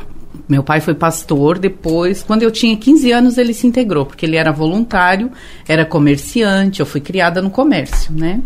Meu 0.48 0.62
pai 0.62 0.80
foi 0.80 0.94
pastor, 0.94 1.58
depois, 1.58 2.22
quando 2.22 2.42
eu 2.42 2.50
tinha 2.50 2.74
15 2.74 3.12
anos, 3.12 3.36
ele 3.36 3.52
se 3.52 3.66
integrou, 3.66 4.06
porque 4.06 4.24
ele 4.24 4.36
era 4.36 4.50
voluntário, 4.50 5.30
era 5.68 5.84
comerciante, 5.84 6.80
eu 6.80 6.86
fui 6.86 7.02
criada 7.02 7.42
no 7.42 7.50
comércio, 7.50 8.10
né? 8.10 8.40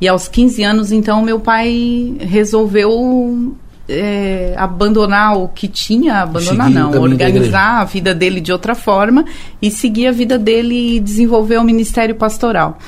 E 0.00 0.06
aos 0.08 0.28
15 0.28 0.62
anos, 0.62 0.92
então, 0.92 1.22
meu 1.22 1.40
pai 1.40 2.14
resolveu 2.20 3.56
é, 3.88 4.54
abandonar 4.56 5.38
o 5.38 5.48
que 5.48 5.68
tinha, 5.68 6.22
abandonar 6.22 6.70
não, 6.70 6.90
organizar 6.90 7.80
a 7.80 7.84
vida 7.84 8.14
dele 8.14 8.40
de 8.40 8.52
outra 8.52 8.74
forma 8.74 9.24
e 9.60 9.70
seguir 9.70 10.08
a 10.08 10.12
vida 10.12 10.38
dele 10.38 10.96
e 10.96 11.00
desenvolver 11.00 11.58
o 11.58 11.64
ministério 11.64 12.14
pastoral. 12.14 12.78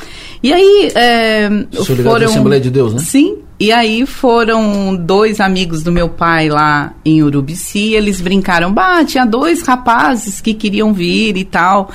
E 0.43 0.53
aí 0.53 0.91
é, 0.95 1.49
foram 2.03 2.27
Assembleia 2.27 2.61
de 2.61 2.71
Deus, 2.71 2.95
né? 2.95 3.01
Sim, 3.01 3.39
e 3.61 3.73
aí 3.73 4.07
foram 4.07 4.95
dois 4.95 5.41
amigos 5.41 5.83
do 5.83 5.91
meu 5.91 6.09
pai 6.09 6.49
lá 6.49 6.95
em 7.05 7.25
Urubici, 7.25 7.93
eles 7.93 8.21
brincaram, 8.21 8.73
bah, 8.73 9.05
tinha 9.05 9.27
dois 9.27 9.63
rapazes 9.63 10.41
que 10.41 10.55
queriam 10.55 10.93
vir 10.93 11.37
e 11.37 11.45
tal. 11.45 11.91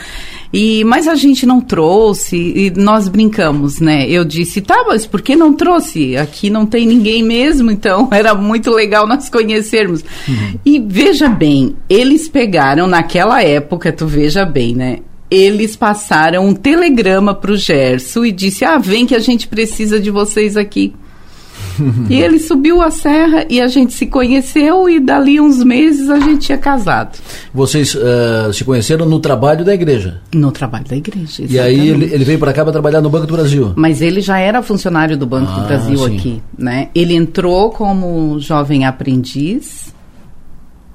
E, 0.51 0.83
mas 0.83 1.07
a 1.07 1.15
gente 1.15 1.45
não 1.45 1.61
trouxe, 1.61 2.35
e 2.35 2.73
nós 2.75 3.07
brincamos, 3.07 3.79
né? 3.79 4.07
Eu 4.09 4.25
disse, 4.25 4.59
tá, 4.59 4.83
mas 4.85 5.07
por 5.07 5.21
que 5.21 5.37
não 5.37 5.53
trouxe? 5.53 6.17
Aqui 6.17 6.49
não 6.49 6.65
tem 6.65 6.85
ninguém 6.85 7.23
mesmo, 7.23 7.71
então 7.71 8.09
era 8.11 8.35
muito 8.35 8.69
legal 8.69 9.07
nós 9.07 9.29
conhecermos. 9.29 10.03
Uhum. 10.27 10.59
E 10.65 10.79
veja 10.79 11.29
bem, 11.29 11.77
eles 11.89 12.27
pegaram 12.27 12.87
naquela 12.87 13.41
época, 13.41 13.91
tu 13.93 14.05
veja 14.05 14.45
bem, 14.45 14.75
né? 14.75 14.99
Eles 15.31 15.77
passaram 15.77 16.45
um 16.45 16.53
telegrama 16.53 17.33
para 17.33 17.53
o 17.53 17.57
Gerson 17.57 18.25
e 18.25 18.31
disse: 18.31 18.63
Ah, 18.63 18.77
vem 18.77 19.05
que 19.07 19.15
a 19.15 19.19
gente 19.19 19.47
precisa 19.47 19.99
de 19.99 20.11
vocês 20.11 20.55
aqui. 20.55 20.93
E 22.09 22.15
ele 22.15 22.39
subiu 22.39 22.81
a 22.81 22.91
serra 22.91 23.45
e 23.49 23.61
a 23.61 23.67
gente 23.67 23.93
se 23.93 24.05
conheceu 24.05 24.89
e 24.89 24.99
dali 24.99 25.39
uns 25.39 25.63
meses 25.63 26.09
a 26.09 26.19
gente 26.19 26.45
tinha 26.45 26.57
casado. 26.57 27.17
Vocês 27.53 27.95
uh, 27.95 28.51
se 28.53 28.63
conheceram 28.63 29.05
no 29.05 29.19
trabalho 29.19 29.63
da 29.63 29.73
igreja? 29.73 30.21
No 30.33 30.51
trabalho 30.51 30.85
da 30.85 30.95
igreja, 30.95 31.43
exatamente. 31.43 31.55
E 31.55 31.59
aí 31.59 31.89
ele, 31.89 32.05
ele 32.13 32.23
veio 32.23 32.39
para 32.39 32.53
cá 32.53 32.63
para 32.63 32.71
trabalhar 32.71 33.01
no 33.01 33.09
Banco 33.09 33.27
do 33.27 33.33
Brasil? 33.33 33.73
Mas 33.75 34.01
ele 34.01 34.21
já 34.21 34.37
era 34.37 34.61
funcionário 34.61 35.17
do 35.17 35.25
Banco 35.25 35.51
ah, 35.51 35.59
do 35.59 35.67
Brasil 35.67 35.97
sim. 35.97 36.17
aqui, 36.17 36.43
né? 36.57 36.89
Ele 36.93 37.15
entrou 37.15 37.69
como 37.71 38.39
jovem 38.39 38.85
aprendiz 38.85 39.93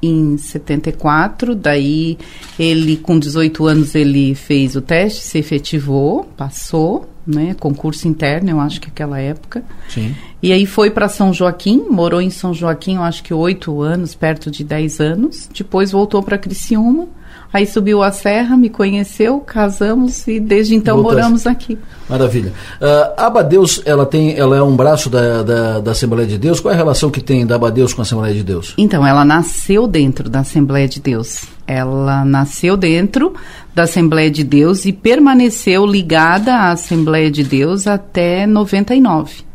em 0.02 0.36
74, 0.36 1.54
daí 1.54 2.16
ele 2.58 2.96
com 2.96 3.18
18 3.18 3.66
anos 3.66 3.94
ele 3.94 4.34
fez 4.34 4.76
o 4.76 4.80
teste, 4.80 5.22
se 5.22 5.38
efetivou, 5.38 6.24
passou, 6.36 7.08
né? 7.28 7.54
Concurso 7.58 8.08
interno, 8.08 8.50
eu 8.50 8.60
acho 8.60 8.80
que 8.80 8.88
aquela 8.88 9.20
época. 9.20 9.62
Sim. 9.88 10.14
E 10.42 10.52
aí 10.52 10.64
foi 10.64 10.90
para 10.90 11.08
São 11.08 11.32
Joaquim, 11.32 11.84
morou 11.90 12.20
em 12.20 12.30
São 12.30 12.54
Joaquim, 12.54 12.96
eu 12.96 13.02
acho 13.02 13.22
que 13.22 13.34
oito 13.34 13.82
anos, 13.82 14.14
perto 14.14 14.50
de 14.50 14.64
dez 14.64 14.98
anos. 14.98 15.48
Depois 15.54 15.92
voltou 15.92 16.22
para 16.22 16.38
Criciúma. 16.38 17.06
Aí 17.50 17.66
subiu 17.66 18.02
a 18.02 18.10
serra, 18.10 18.56
me 18.58 18.68
conheceu, 18.68 19.40
casamos 19.40 20.26
e 20.28 20.38
desde 20.38 20.74
então 20.74 21.02
moramos 21.02 21.46
aqui. 21.46 21.78
Maravilha. 22.06 22.52
Uh, 22.78 23.20
Abadeus, 23.20 23.80
ela 23.86 24.04
tem, 24.04 24.36
ela 24.36 24.56
é 24.56 24.62
um 24.62 24.76
braço 24.76 25.08
da, 25.08 25.42
da, 25.42 25.80
da, 25.80 25.90
Assembleia 25.92 26.28
de 26.28 26.36
Deus. 26.36 26.60
Qual 26.60 26.70
é 26.70 26.74
a 26.74 26.76
relação 26.76 27.10
que 27.10 27.22
tem 27.22 27.46
da 27.46 27.54
Abadeus 27.54 27.94
com 27.94 28.02
a 28.02 28.04
Assembleia 28.04 28.34
de 28.34 28.42
Deus? 28.42 28.74
Então, 28.76 29.06
ela 29.06 29.24
nasceu 29.24 29.86
dentro 29.86 30.28
da 30.28 30.40
Assembleia 30.40 30.86
de 30.86 31.00
Deus. 31.00 31.46
Ela 31.68 32.24
nasceu 32.24 32.78
dentro 32.78 33.34
da 33.74 33.82
Assembleia 33.82 34.30
de 34.30 34.42
Deus 34.42 34.86
e 34.86 34.92
permaneceu 34.92 35.84
ligada 35.84 36.54
à 36.54 36.70
Assembleia 36.72 37.30
de 37.30 37.44
Deus 37.44 37.86
até 37.86 38.46
99 38.46 39.46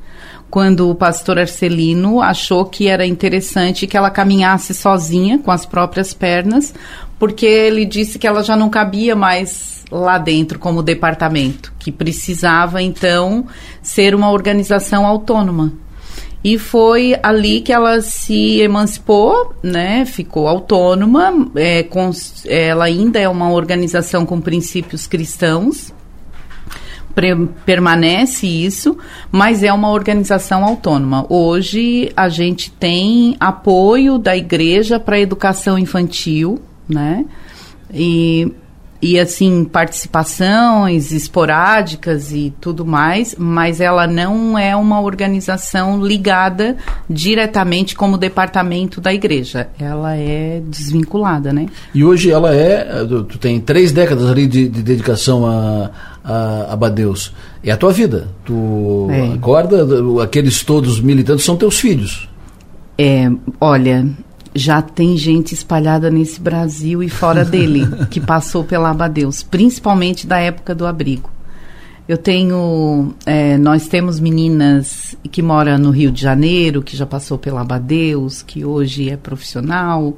quando 0.53 0.88
o 0.88 0.93
pastor 0.93 1.39
Arcelino 1.39 2.22
achou 2.22 2.65
que 2.65 2.88
era 2.88 3.08
interessante 3.08 3.88
que 3.88 3.98
ela 3.98 4.12
caminhasse 4.12 4.72
sozinha, 4.72 5.39
com 5.39 5.50
as 5.50 5.65
próprias 5.65 6.13
pernas, 6.13 6.72
porque 7.17 7.48
ele 7.48 7.86
disse 7.86 8.20
que 8.20 8.27
ela 8.27 8.43
já 8.43 8.55
não 8.55 8.70
cabia 8.70 9.15
mais 9.15 9.84
lá 9.89 10.20
dentro 10.20 10.60
como 10.60 10.84
departamento, 10.84 11.74
que 11.79 11.91
precisava 11.91 12.84
então 12.84 13.48
ser 13.82 14.13
uma 14.13 14.29
organização 14.29 15.08
autônoma. 15.08 15.74
E 16.44 16.58
foi 16.58 17.16
ali 17.24 17.62
que 17.62 17.72
ela 17.72 18.02
se 18.02 18.60
emancipou, 18.60 19.54
né? 19.64 20.06
Ficou 20.06 20.48
autônoma. 20.48 21.50
É, 21.56 21.88
ela 22.48 22.86
ainda 22.86 23.20
é 23.20 23.30
uma 23.30 23.50
organização 23.50 24.26
com 24.26 24.42
princípios 24.42 25.08
cristãos, 25.08 25.94
permanece 27.66 28.48
isso, 28.48 28.98
mas 29.32 29.64
é 29.64 29.72
uma 29.72 29.92
organização 29.92 30.66
autônoma. 30.66 31.26
Hoje 31.30 32.12
a 32.16 32.28
gente 32.28 32.72
tem 32.72 33.38
apoio 33.40 34.18
da 34.18 34.36
igreja 34.36 35.00
para 35.00 35.20
educação 35.20 35.78
infantil, 35.78 36.60
né? 36.90 37.26
E, 37.94 38.52
e 39.04 39.20
assim, 39.20 39.66
participações 39.66 41.12
esporádicas 41.12 42.32
e 42.32 42.54
tudo 42.62 42.86
mais, 42.86 43.36
mas 43.38 43.82
ela 43.82 44.08
não 44.08 44.58
é 44.58 44.74
uma 44.78 45.02
organização 45.02 46.02
ligada 46.02 46.78
diretamente 47.10 47.96
como 47.96 48.18
departamento 48.18 49.02
da 49.02 49.14
igreja. 49.14 49.68
Ela 49.78 50.16
é 50.16 50.62
desvinculada, 50.66 51.52
né? 51.52 51.66
E 51.94 52.02
hoje 52.02 52.32
ela 52.32 52.56
é, 52.56 53.06
tu 53.06 53.38
tem 53.38 53.60
três 53.60 53.92
décadas 53.92 54.30
ali 54.30 54.48
de, 54.48 54.70
de 54.70 54.82
dedicação 54.82 55.46
a 55.46 55.92
a 56.24 56.72
Abadeus. 56.72 57.34
É 57.62 57.72
a 57.72 57.76
tua 57.76 57.92
vida. 57.92 58.30
Tu 58.46 59.08
é. 59.12 59.34
acorda, 59.34 59.86
aqueles 60.24 60.64
todos 60.64 61.02
militantes 61.02 61.44
são 61.44 61.58
teus 61.58 61.78
filhos. 61.78 62.30
É, 62.98 63.30
olha, 63.60 64.08
já 64.56 64.82
tem 64.82 65.18
gente 65.18 65.54
espalhada 65.54 66.10
nesse 66.10 66.40
Brasil 66.40 67.02
e 67.02 67.10
fora 67.10 67.44
dele 67.46 67.86
que 68.10 68.20
passou 68.20 68.64
pela 68.64 68.90
Abadeus, 68.90 69.44
principalmente 69.44 70.28
da 70.28 70.40
época 70.40 70.76
do 70.76 70.86
abrigo. 70.86 71.30
Eu 72.08 72.18
tenho, 72.18 73.14
é, 73.26 73.58
nós 73.58 73.88
temos 73.88 74.20
meninas 74.20 75.16
que 75.32 75.42
moram 75.42 75.78
no 75.78 75.90
Rio 75.90 76.12
de 76.12 76.22
Janeiro, 76.22 76.84
que 76.84 76.98
já 76.98 77.06
passou 77.06 77.38
pela 77.38 77.62
Abadeus, 77.62 78.42
que 78.42 78.66
hoje 78.66 79.10
é 79.10 79.16
profissional 79.16 80.18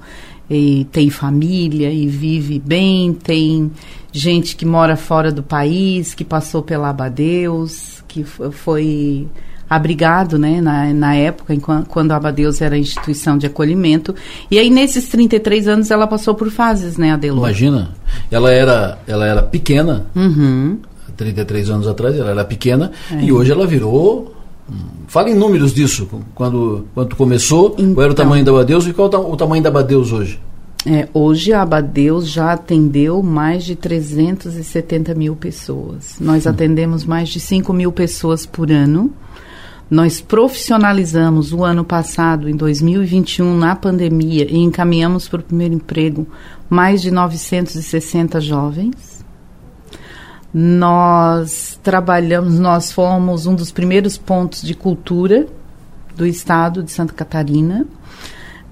e 0.49 0.87
tem 0.91 1.11
família 1.11 1.91
e 1.91 2.07
vive 2.07 2.59
bem, 2.59 3.13
tem 3.13 3.71
gente 4.11 4.55
que 4.55 4.65
mora 4.65 4.95
fora 4.95 5.31
do 5.31 5.43
país, 5.43 6.15
que 6.15 6.23
passou 6.23 6.63
pela 6.63 6.89
Abadeus, 6.89 8.03
que 8.07 8.23
foi 8.23 9.27
abrigado, 9.69 10.37
né, 10.37 10.61
na, 10.61 10.93
na 10.93 11.15
época, 11.15 11.53
enquanto, 11.53 11.87
quando 11.87 12.11
a 12.11 12.15
Abadeus 12.15 12.61
era 12.61 12.77
instituição 12.77 13.37
de 13.37 13.47
acolhimento. 13.47 14.13
E 14.49 14.59
aí, 14.59 14.69
nesses 14.69 15.07
33 15.09 15.67
anos, 15.67 15.91
ela 15.91 16.07
passou 16.07 16.35
por 16.35 16.49
fases, 16.51 16.97
né, 16.97 17.11
Adelô? 17.11 17.39
Imagina, 17.39 17.91
ela 18.31 18.51
era, 18.51 18.99
ela 19.07 19.25
era 19.25 19.41
pequena, 19.41 20.05
uhum. 20.15 20.77
33 21.17 21.69
anos 21.69 21.87
atrás, 21.87 22.17
ela 22.17 22.31
era 22.31 22.45
pequena, 22.45 22.91
é. 23.11 23.23
e 23.23 23.31
hoje 23.31 23.51
ela 23.51 23.65
virou 23.65 24.35
Fala 25.07 25.29
em 25.29 25.35
números 25.35 25.73
disso, 25.73 26.07
quando, 26.33 26.87
quando 26.93 27.15
começou, 27.15 27.75
então, 27.77 27.93
qual 27.93 28.03
era 28.03 28.11
o 28.11 28.13
então. 28.13 28.25
tamanho 28.25 28.43
da 28.43 28.51
Abadeus 28.51 28.87
e 28.87 28.93
qual 28.93 29.07
o 29.07 29.37
tamanho 29.37 29.61
da 29.61 29.69
Abadeus 29.69 30.11
hoje? 30.11 30.39
É, 30.85 31.07
hoje 31.13 31.51
a 31.53 31.61
Abadeus 31.61 32.29
já 32.29 32.51
atendeu 32.51 33.23
mais 33.23 33.63
de 33.63 33.75
370 33.75 35.15
mil 35.15 35.35
pessoas. 35.35 36.17
Nós 36.19 36.45
hum. 36.45 36.49
atendemos 36.49 37.05
mais 37.05 37.29
de 37.29 37.39
5 37.39 37.73
mil 37.73 37.91
pessoas 37.91 38.45
por 38.45 38.71
ano. 38.71 39.11
Nós 39.89 40.19
profissionalizamos 40.19 41.53
o 41.53 41.63
ano 41.63 41.83
passado, 41.83 42.49
em 42.49 42.55
2021, 42.55 43.57
na 43.57 43.75
pandemia, 43.75 44.45
e 44.49 44.57
encaminhamos 44.57 45.27
para 45.27 45.39
o 45.41 45.43
primeiro 45.43 45.75
emprego 45.75 46.27
mais 46.69 47.01
de 47.01 47.11
960 47.11 48.41
jovens 48.41 49.15
nós 50.57 51.77
trabalhamos, 51.83 52.57
nós 52.57 52.89
fomos 52.89 53.45
um 53.45 53.53
dos 53.53 53.73
primeiros 53.73 54.17
pontos 54.17 54.61
de 54.61 54.73
cultura 54.73 55.47
do 56.15 56.25
estado 56.25 56.81
de 56.81 56.93
Santa 56.93 57.11
Catarina. 57.11 57.85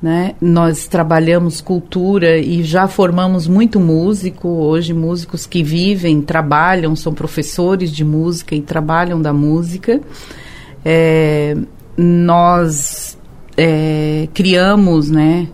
Né? 0.01 0.33
Nós 0.39 0.87
trabalhamos 0.87 1.59
cultura 1.59 2.37
e 2.37 2.63
já 2.63 2.87
formamos 2.87 3.47
muito 3.47 3.81
músico. 3.81 4.47
Hoje, 4.47 4.93
músicos 4.93 5.45
que 5.45 5.61
vivem, 5.61 6.21
trabalham, 6.21 6.95
são 6.95 7.13
professores 7.13 7.91
de 7.91 8.05
música 8.05 8.55
e 8.55 8.61
trabalham 8.61 9.21
da 9.21 9.33
música. 9.33 9.99
É, 10.85 11.55
nós 11.97 13.17
é, 13.57 14.27
criamos, 14.33 15.09
né? 15.09 15.47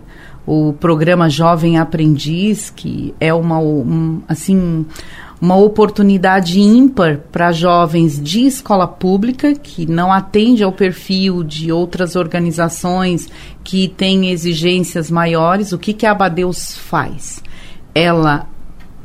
o 0.46 0.72
programa 0.72 1.30
Jovem 1.30 1.78
Aprendiz, 1.78 2.70
que 2.70 3.14
é 3.20 3.32
uma, 3.32 3.60
um, 3.60 4.20
assim, 4.26 4.84
uma 5.40 5.56
oportunidade 5.56 6.58
ímpar 6.58 7.18
para 7.30 7.52
jovens 7.52 8.20
de 8.20 8.46
escola 8.46 8.88
pública, 8.88 9.54
que 9.54 9.86
não 9.86 10.12
atende 10.12 10.64
ao 10.64 10.72
perfil 10.72 11.44
de 11.44 11.70
outras 11.70 12.16
organizações 12.16 13.28
que 13.62 13.86
têm 13.86 14.30
exigências 14.30 15.08
maiores. 15.08 15.72
O 15.72 15.78
que, 15.78 15.92
que 15.92 16.04
a 16.04 16.10
Abadeus 16.10 16.76
faz? 16.76 17.42
Ela 17.94 18.48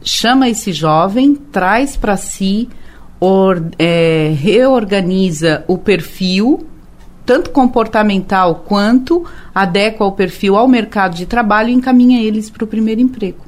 chama 0.01 0.50
esse 0.50 0.74
jovem, 0.74 1.36
traz 1.36 1.96
para 1.96 2.17
si 2.17 2.70
or, 3.19 3.62
é, 3.77 4.34
reorganiza 4.38 5.63
o 5.67 5.77
perfil, 5.77 6.65
tanto 7.25 7.50
comportamental 7.50 8.63
quanto 8.67 9.25
adequa 9.53 10.05
o 10.05 10.12
perfil 10.12 10.55
ao 10.55 10.67
mercado 10.67 11.15
de 11.15 11.25
trabalho 11.25 11.69
e 11.69 11.74
encaminha 11.74 12.22
eles 12.22 12.50
para 12.50 12.63
o 12.63 12.67
primeiro 12.67 13.01
emprego. 13.01 13.45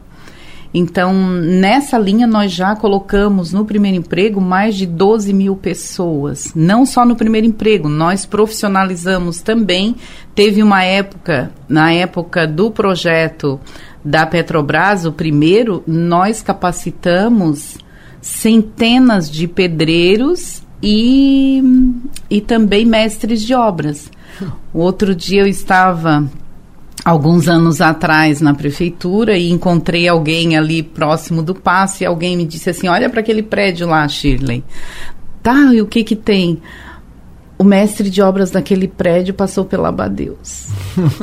Então, 0.74 1.14
nessa 1.14 1.98
linha, 1.98 2.28
nós 2.28 2.52
já 2.52 2.76
colocamos 2.76 3.54
no 3.54 3.66
primeiro 3.66 3.98
emprego 3.98 4.42
mais 4.42 4.76
de 4.76 4.86
12 4.86 5.34
mil 5.34 5.56
pessoas. 5.56 6.52
Não 6.54 6.86
só 6.86 7.06
no 7.06 7.16
primeiro 7.16 7.48
emprego, 7.48 7.88
nós 7.88 8.26
profissionalizamos 8.26 9.42
também. 9.42 9.96
Teve 10.36 10.62
uma 10.62 10.84
época, 10.84 11.52
na 11.70 11.92
época 11.94 12.46
do 12.46 12.70
projeto 12.70 13.60
da 14.04 14.26
Petrobras, 14.26 15.06
o 15.06 15.12
primeiro, 15.12 15.84
nós 15.88 16.42
capacitamos 16.42 17.78
centenas 18.22 19.30
de 19.30 19.48
pedreiros 19.48 20.62
e, 20.82 21.62
e 22.30 22.42
também 22.42 22.86
mestres 22.86 23.42
de 23.42 23.54
obras. 23.54 24.12
O 24.74 24.80
outro 24.80 25.16
dia 25.16 25.42
eu 25.42 25.48
estava 25.48 26.30
alguns 27.04 27.48
anos 27.48 27.82
atrás 27.82 28.42
na 28.42 28.54
prefeitura 28.54 29.38
e 29.38 29.50
encontrei 29.50 30.08
alguém 30.08 30.58
ali 30.58 30.84
próximo 30.84 31.42
do 31.42 31.56
passe 31.56 32.04
e 32.04 32.08
alguém 32.08 32.38
me 32.38 32.46
disse 32.46 32.70
assim: 32.70 32.88
"Olha 32.88 33.10
para 33.10 33.22
aquele 33.22 33.42
prédio 33.42 33.88
lá, 33.88 34.08
Shirley". 34.08 34.64
Tá, 35.42 35.74
e 35.74 35.82
o 35.82 35.88
que 35.88 36.04
que 36.04 36.16
tem? 36.16 36.62
O 37.58 37.64
mestre 37.64 38.10
de 38.10 38.22
obras 38.22 38.52
daquele 38.52 38.88
prédio 38.88 39.34
passou 39.34 39.66
pela 39.66 39.90
Abadeus. 39.90 40.68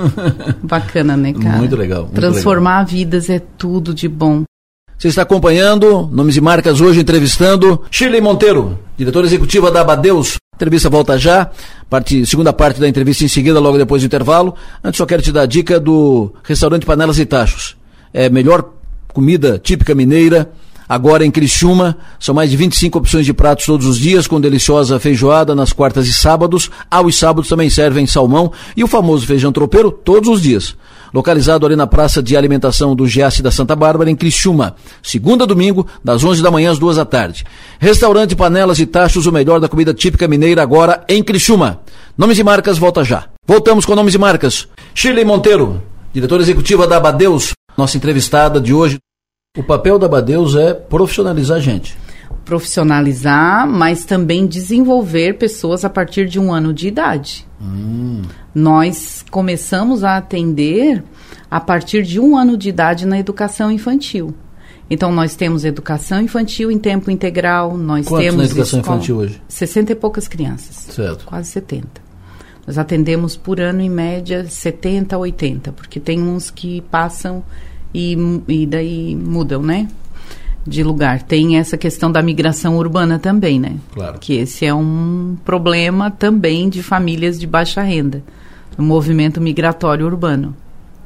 Bacana, 0.64 1.16
né, 1.16 1.32
cara? 1.32 1.58
Muito 1.58 1.76
legal. 1.76 2.02
Muito 2.02 2.14
Transformar 2.14 2.78
legal. 2.78 2.86
vidas 2.86 3.30
é 3.30 3.38
tudo 3.38 3.94
de 3.94 4.08
bom. 4.08 4.42
Você 4.98 5.08
está 5.08 5.22
acompanhando 5.22 6.08
Nomes 6.12 6.36
e 6.36 6.40
Marcas 6.40 6.80
hoje 6.80 7.00
entrevistando 7.00 7.82
Shirley 7.90 8.20
Monteiro, 8.20 8.78
diretora 8.96 9.26
executiva 9.26 9.70
da 9.70 9.80
Abadeus. 9.80 10.36
A 10.52 10.56
entrevista 10.56 10.88
volta 10.88 11.18
já, 11.18 11.50
parte, 11.90 12.24
segunda 12.24 12.52
parte 12.52 12.80
da 12.80 12.88
entrevista 12.88 13.24
em 13.24 13.28
seguida, 13.28 13.58
logo 13.58 13.76
depois 13.76 14.02
do 14.02 14.06
intervalo. 14.06 14.54
Antes 14.82 14.98
só 14.98 15.04
quero 15.04 15.20
te 15.20 15.32
dar 15.32 15.42
a 15.42 15.46
dica 15.46 15.80
do 15.80 16.32
restaurante 16.44 16.86
Panelas 16.86 17.18
e 17.18 17.26
Tachos. 17.26 17.76
É 18.14 18.30
melhor 18.30 18.70
comida 19.12 19.58
típica 19.58 19.94
mineira, 19.94 20.52
agora 20.88 21.26
em 21.26 21.30
Criciúma. 21.30 21.98
São 22.20 22.34
mais 22.34 22.50
de 22.50 22.56
25 22.56 22.96
opções 22.96 23.26
de 23.26 23.34
pratos 23.34 23.66
todos 23.66 23.86
os 23.86 23.98
dias, 23.98 24.28
com 24.28 24.40
deliciosa 24.40 24.98
feijoada 25.00 25.56
nas 25.56 25.72
quartas 25.72 26.06
e 26.06 26.12
sábados. 26.12 26.70
Aos 26.88 27.18
sábados 27.18 27.48
também 27.48 27.68
servem 27.68 28.06
salmão 28.06 28.52
e 28.76 28.84
o 28.84 28.88
famoso 28.88 29.26
feijão 29.26 29.52
tropeiro 29.52 29.90
todos 29.90 30.28
os 30.28 30.40
dias 30.40 30.76
localizado 31.14 31.64
ali 31.64 31.76
na 31.76 31.86
Praça 31.86 32.20
de 32.20 32.36
Alimentação 32.36 32.96
do 32.96 33.06
Giasse 33.06 33.40
da 33.40 33.52
Santa 33.52 33.76
Bárbara, 33.76 34.10
em 34.10 34.16
Criciúma. 34.16 34.74
Segunda 35.00 35.46
domingo, 35.46 35.86
das 36.02 36.24
11 36.24 36.42
da 36.42 36.50
manhã 36.50 36.72
às 36.72 36.78
2 36.80 36.96
da 36.96 37.04
tarde. 37.04 37.44
Restaurante 37.78 38.34
Panelas 38.34 38.80
e 38.80 38.86
Tachos, 38.86 39.24
o 39.26 39.32
melhor 39.32 39.60
da 39.60 39.68
comida 39.68 39.94
típica 39.94 40.26
mineira, 40.26 40.60
agora 40.60 41.04
em 41.08 41.22
Criciúma. 41.22 41.80
Nomes 42.18 42.36
e 42.36 42.42
marcas, 42.42 42.78
volta 42.78 43.04
já. 43.04 43.26
Voltamos 43.46 43.86
com 43.86 43.94
nomes 43.94 44.14
e 44.14 44.18
marcas. 44.18 44.66
Shirley 44.92 45.24
Monteiro, 45.24 45.80
diretora 46.12 46.42
executiva 46.42 46.84
da 46.84 46.96
Abadeus, 46.96 47.52
nossa 47.78 47.96
entrevistada 47.96 48.60
de 48.60 48.74
hoje. 48.74 48.98
O 49.56 49.62
papel 49.62 50.00
da 50.00 50.06
Abadeus 50.06 50.56
é 50.56 50.74
profissionalizar 50.74 51.58
a 51.58 51.60
gente 51.60 51.96
profissionalizar, 52.44 53.66
mas 53.66 54.04
também 54.04 54.46
desenvolver 54.46 55.34
pessoas 55.34 55.84
a 55.84 55.90
partir 55.90 56.26
de 56.26 56.38
um 56.38 56.52
ano 56.52 56.72
de 56.72 56.88
idade. 56.88 57.46
Hum. 57.60 58.22
Nós 58.54 59.24
começamos 59.30 60.04
a 60.04 60.16
atender 60.16 61.02
a 61.50 61.60
partir 61.60 62.02
de 62.02 62.20
um 62.20 62.36
ano 62.36 62.56
de 62.56 62.68
idade 62.68 63.06
na 63.06 63.18
educação 63.18 63.70
infantil. 63.70 64.34
Então, 64.90 65.10
nós 65.10 65.34
temos 65.34 65.64
educação 65.64 66.20
infantil 66.20 66.70
em 66.70 66.78
tempo 66.78 67.10
integral, 67.10 67.76
nós 67.76 68.06
Quantos 68.06 68.24
temos... 68.24 68.38
na 68.38 68.44
educação 68.44 68.80
escola, 68.80 68.96
infantil 68.96 69.16
hoje? 69.16 69.42
60 69.48 69.92
e 69.92 69.94
poucas 69.94 70.28
crianças. 70.28 70.76
Certo. 70.76 71.24
Quase 71.24 71.48
70. 71.50 71.88
Nós 72.66 72.76
atendemos 72.78 73.36
por 73.36 73.60
ano, 73.60 73.80
em 73.80 73.88
média, 73.88 74.46
70 74.46 75.16
a 75.16 75.18
80, 75.18 75.72
porque 75.72 75.98
tem 75.98 76.22
uns 76.22 76.50
que 76.50 76.82
passam 76.82 77.42
e, 77.94 78.16
e 78.48 78.66
daí 78.66 79.16
mudam, 79.16 79.62
né? 79.62 79.88
De 80.66 80.82
lugar. 80.82 81.22
Tem 81.22 81.58
essa 81.58 81.76
questão 81.76 82.10
da 82.10 82.22
migração 82.22 82.76
urbana 82.76 83.18
também, 83.18 83.60
né? 83.60 83.76
Claro. 83.92 84.18
Que 84.18 84.34
esse 84.34 84.64
é 84.64 84.74
um 84.74 85.36
problema 85.44 86.10
também 86.10 86.68
de 86.68 86.82
famílias 86.82 87.38
de 87.38 87.46
baixa 87.46 87.82
renda, 87.82 88.22
o 88.78 88.82
movimento 88.82 89.40
migratório 89.40 90.06
urbano, 90.06 90.56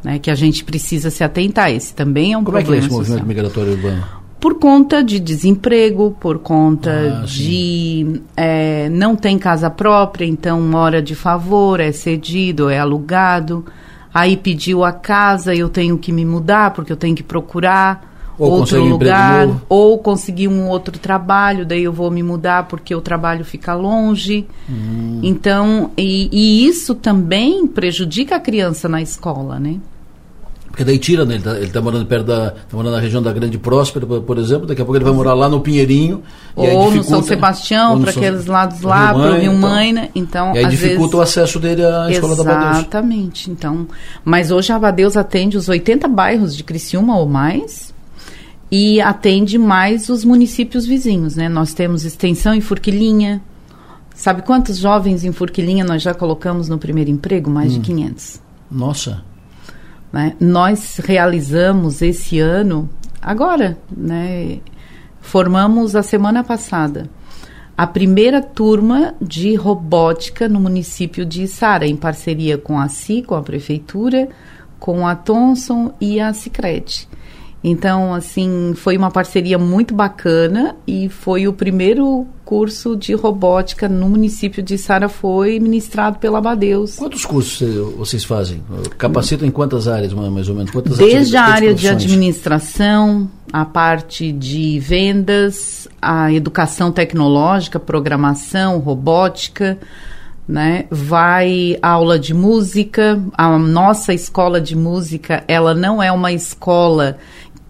né? 0.03 0.19
Que 0.19 0.31
a 0.31 0.35
gente 0.35 0.65
precisa 0.65 1.11
se 1.11 1.25
atentar. 1.25 1.71
Esse 1.73 1.93
também 1.93 2.33
é 2.33 2.39
um 2.39 2.45
Como 2.45 2.57
problema. 2.57 2.67
Como 2.67 2.75
é 2.75 2.79
que 2.79 2.85
é 2.85 2.87
esse 2.87 2.97
social. 2.97 3.19
movimento 3.19 3.27
migratório 3.27 3.73
urbano? 3.73 4.19
Por 4.41 4.55
conta 4.55 5.03
de 5.03 5.19
desemprego, 5.19 6.17
por 6.21 6.39
conta 6.39 7.23
ah, 7.23 7.27
de 7.27 8.21
é, 8.37 8.89
não 8.89 9.17
tem 9.17 9.37
casa 9.37 9.69
própria, 9.69 10.25
então 10.25 10.61
mora 10.61 11.03
de 11.03 11.17
favor, 11.17 11.81
é 11.81 11.91
cedido, 11.91 12.71
é 12.71 12.79
alugado. 12.79 13.67
Aí 14.15 14.37
pediu 14.37 14.85
a 14.85 14.93
casa, 14.93 15.57
eu 15.57 15.69
tenho 15.69 15.99
que 15.99 16.13
me 16.13 16.25
mudar 16.25 16.73
porque 16.73 16.93
eu 16.93 16.97
tenho 16.97 17.17
que 17.17 17.23
procurar 17.25 18.08
ou 18.39 18.53
outro 18.53 18.83
lugar, 18.85 19.49
ou 19.69 19.99
conseguir 19.99 20.49
um 20.49 20.69
outro 20.69 20.99
trabalho, 20.99 21.67
daí 21.67 21.83
eu 21.83 21.93
vou 21.93 22.11
me 22.11 22.23
mudar 22.23 22.69
porque 22.69 22.95
o 22.95 23.01
trabalho 23.01 23.45
fica 23.45 23.75
longe. 23.75 24.47
Hum. 24.71 25.21
Então, 25.23 25.91
e, 25.97 26.29
e, 26.31 26.67
isso 26.67 26.95
também 26.95 27.67
prejudica 27.67 28.37
a 28.37 28.41
criança 28.41 28.89
na 28.89 29.03
escola, 29.03 29.59
né? 29.59 29.77
Porque 30.69 30.85
daí 30.85 30.99
tira, 30.99 31.25
né? 31.25 31.35
Ele 31.35 31.65
está 31.65 31.81
tá 31.81 31.81
morando 31.81 32.07
perto 32.07 32.27
da. 32.27 32.51
Tá 32.53 32.77
morando 32.77 32.93
na 32.93 33.01
região 33.01 33.21
da 33.21 33.33
Grande 33.33 33.59
Próspera, 33.59 34.07
por 34.07 34.39
exemplo, 34.39 34.65
daqui 34.65 34.81
a 34.81 34.85
pouco 34.85 34.97
ele 34.97 35.05
vai 35.05 35.13
morar 35.13 35.35
lá 35.35 35.49
no 35.49 35.61
Pinheirinho. 35.61 36.23
Ou 36.55 36.93
no 36.93 37.03
São 37.03 37.21
Sebastião, 37.21 38.01
para 38.01 38.13
aqueles 38.13 38.47
lados 38.47 38.83
lá, 38.83 39.13
para 39.13 39.33
o 39.33 39.41
Rio 39.41 39.55
Maina. 39.55 40.09
Então, 40.15 40.55
e 40.55 40.59
aí 40.59 40.67
dificulta 40.67 41.01
vezes, 41.01 41.15
o 41.15 41.21
acesso 41.21 41.59
dele 41.59 41.85
à 41.85 42.09
escola 42.09 42.37
da 42.37 42.43
Abadeus. 42.43 42.77
Exatamente. 42.77 43.51
Então, 43.51 43.89
mas 44.25 44.53
hoje 44.53 44.73
a 44.73 44.77
Abadeus 44.77 45.17
atende 45.17 45.57
os 45.57 45.69
80 45.69 46.07
bairros 46.07 46.57
de 46.57 46.63
Criciúma 46.63 47.19
ou 47.19 47.27
mais 47.27 47.93
e 48.71 49.01
atende 49.01 49.59
mais 49.59 50.09
os 50.09 50.25
municípios 50.25 50.87
vizinhos, 50.87 51.37
né? 51.37 51.49
Nós 51.49 51.73
temos 51.73 52.05
extensão 52.05 52.55
em 52.55 52.61
Furquilinha. 52.61 53.41
Sabe 54.15 54.43
quantos 54.43 54.79
jovens 54.79 55.25
em 55.25 55.33
Furquilinha 55.33 55.85
nós 55.85 56.03
já 56.03 56.13
colocamos 56.13 56.69
no 56.69 56.79
primeiro 56.79 57.11
emprego? 57.11 57.51
Mais 57.51 57.73
hum. 57.73 57.81
de 57.81 57.81
500. 57.81 58.43
Nossa. 58.71 59.25
Né? 60.13 60.35
Nós 60.41 61.01
realizamos 61.03 62.03
esse 62.03 62.39
ano, 62.39 62.89
agora, 63.21 63.79
né? 63.95 64.59
Formamos 65.21 65.95
a 65.95 66.03
semana 66.03 66.43
passada 66.43 67.11
a 67.79 67.87
primeira 67.87 68.43
turma 68.43 69.15
de 69.23 69.55
robótica 69.55 70.49
no 70.49 70.59
município 70.59 71.25
de 71.25 71.47
Sara, 71.47 71.87
em 71.87 71.95
parceria 71.95 72.59
com 72.59 72.77
a 72.77 72.89
CI, 72.89 73.23
com 73.23 73.37
a 73.37 73.41
prefeitura, 73.41 74.29
com 74.81 75.07
a 75.07 75.15
Thomson 75.15 75.95
e 76.01 76.19
a 76.19 76.33
Sicredi. 76.33 77.09
Então, 77.63 78.15
assim, 78.15 78.73
foi 78.77 78.97
uma 78.97 79.11
parceria 79.11 79.59
muito 79.59 79.93
bacana 79.93 80.77
e 80.87 81.09
foi 81.09 81.49
o 81.49 81.53
primeiro 81.53 82.25
curso 82.45 82.97
de 82.97 83.13
robótica 83.15 83.89
no 83.89 84.09
município 84.09 84.63
de 84.63 84.79
Sara 84.79 85.09
foi 85.09 85.59
ministrado 85.59 86.19
pela 86.19 86.39
Abadeus. 86.39 86.97
Quantos 86.97 87.27
cursos 87.27 87.69
vocês 87.97 88.25
fazem? 88.25 88.63
Capacitam 88.97 89.47
em 89.47 89.51
quantas 89.51 89.89
áreas, 89.89 90.13
mais 90.13 90.49
ou 90.49 90.55
menos? 90.55 90.71
Quantas 90.71 90.97
Desde 90.97 91.37
a 91.37 91.45
área 91.45 91.75
de 91.75 91.89
administração, 91.89 93.29
a 93.53 93.65
parte 93.65 94.31
de 94.31 94.79
vendas, 94.79 95.89
a 96.01 96.33
educação 96.33 96.93
tecnológica, 96.93 97.81
programação, 97.81 98.79
robótica, 98.79 99.79
né? 100.49 100.87
Vai 100.91 101.77
aula 101.83 102.19
de 102.19 102.33
música. 102.33 103.23
A 103.37 103.59
nossa 103.59 104.15
escola 104.15 104.61
de 104.61 104.75
música, 104.75 105.45
ela 105.47 105.75
não 105.75 106.03
é 106.03 106.11
uma 106.11 106.33
escola 106.33 107.19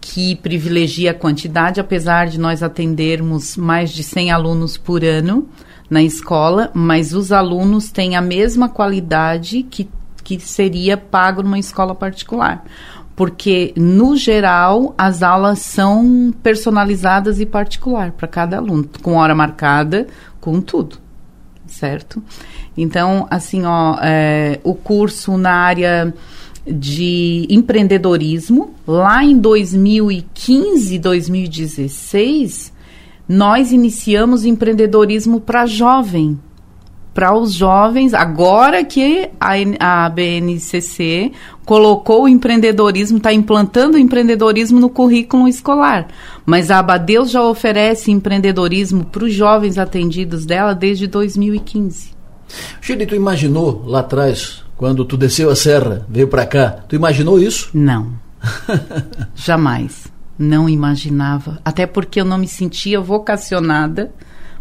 que 0.01 0.37
privilegia 0.37 1.11
a 1.11 1.15
quantidade, 1.15 1.81
apesar 1.81 2.29
de 2.29 2.39
nós 2.39 2.63
atendermos 2.63 3.57
mais 3.57 3.91
de 3.91 4.03
100 4.03 4.31
alunos 4.31 4.77
por 4.77 5.05
ano 5.05 5.49
na 5.91 6.03
escola, 6.03 6.71
mas 6.75 7.13
os 7.13 7.33
alunos 7.33 7.91
têm 7.91 8.17
a 8.17 8.21
mesma 8.21 8.69
qualidade 8.69 9.63
que, 9.63 9.89
que 10.23 10.39
seria 10.39 10.97
pago 10.97 11.43
numa 11.43 11.59
escola 11.59 11.95
particular. 11.95 12.65
Porque, 13.17 13.73
no 13.77 14.17
geral, 14.17 14.95
as 14.97 15.23
aulas 15.23 15.59
são 15.59 16.33
personalizadas 16.43 17.41
e 17.41 17.47
particular 17.47 18.13
para 18.13 18.29
cada 18.29 18.59
aluno, 18.59 18.89
com 19.03 19.15
hora 19.15 19.35
marcada, 19.35 20.07
com 20.41 20.61
tudo, 20.61 20.99
certo? 21.67 22.23
Então, 22.77 23.27
assim, 23.29 23.65
ó, 23.65 23.99
é, 24.01 24.61
o 24.63 24.73
curso 24.73 25.37
na 25.37 25.53
área 25.53 26.15
de 26.71 27.47
empreendedorismo. 27.51 28.75
Lá 28.87 29.25
em 29.25 29.39
2015, 29.39 30.99
2016, 30.99 32.73
nós 33.29 33.73
iniciamos 33.73 34.45
empreendedorismo 34.45 35.41
para 35.41 35.67
jovem. 35.67 36.39
para 37.15 37.37
os 37.37 37.53
jovens, 37.53 38.15
agora 38.15 38.85
que 38.85 39.29
a, 39.41 40.05
a 40.05 40.09
BNCC 40.09 41.33
colocou 41.65 42.23
o 42.23 42.29
empreendedorismo, 42.29 43.19
está 43.19 43.33
implantando 43.33 43.97
o 43.97 44.01
empreendedorismo 44.01 44.79
no 44.79 44.89
currículo 44.89 45.49
escolar. 45.49 46.07
Mas 46.47 46.71
a 46.71 46.79
Abadeus 46.79 47.31
já 47.33 47.43
oferece 47.43 48.13
empreendedorismo 48.13 49.05
para 49.05 49.25
os 49.25 49.35
jovens 49.35 49.79
atendidos 49.79 50.47
dela 50.47 50.75
desde 50.75 51.09
2015. 51.09 52.11
Shirley, 52.81 53.07
tu 53.07 53.15
imaginou 53.15 53.83
lá 53.85 54.01
atrás, 54.01 54.65
quando 54.79 55.05
tu 55.05 55.17
desceu 55.17 55.51
a 55.51 55.57
serra, 55.57 56.07
veio 56.09 56.29
para 56.29 56.47
cá, 56.47 56.71
tu 56.89 56.95
imaginou 56.95 57.39
isso? 57.43 57.69
Não. 57.75 58.13
Jamais. 59.35 60.07
Não 60.39 60.69
imaginava. 60.69 61.61
Até 61.65 61.85
porque 61.85 62.21
eu 62.21 62.25
não 62.25 62.39
me 62.39 62.47
sentia 62.47 63.01
vocacionada 63.01 64.13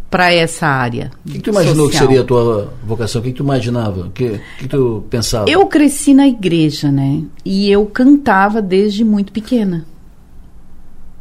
para 0.09 0.33
essa 0.33 0.65
área. 0.65 1.11
O 1.23 1.29
que, 1.29 1.35
que, 1.35 1.43
tu 1.43 1.49
imaginou 1.51 1.85
social. 1.85 1.91
que 1.91 1.97
seria 2.07 2.21
a 2.21 2.25
tua 2.25 2.73
vocação? 2.83 3.21
O 3.21 3.23
que, 3.23 3.29
que 3.29 3.37
tu 3.37 3.43
imaginava? 3.43 4.07
O 4.07 4.09
que, 4.09 4.41
que 4.57 4.67
tu 4.67 5.05
pensava? 5.07 5.47
Eu 5.47 5.67
cresci 5.67 6.15
na 6.15 6.27
igreja, 6.27 6.91
né? 6.91 7.21
E 7.45 7.69
eu 7.69 7.85
cantava 7.85 8.59
desde 8.59 9.03
muito 9.03 9.31
pequena. 9.31 9.85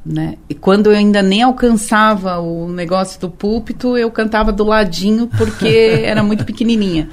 Né? 0.06 0.38
E 0.48 0.54
quando 0.54 0.86
eu 0.86 0.96
ainda 0.96 1.20
nem 1.20 1.42
alcançava 1.42 2.38
o 2.38 2.66
negócio 2.70 3.20
do 3.20 3.28
púlpito, 3.28 3.94
eu 3.94 4.10
cantava 4.10 4.52
do 4.52 4.64
ladinho 4.64 5.28
porque 5.36 5.66
era 6.02 6.22
muito 6.22 6.46
pequenininha. 6.46 7.10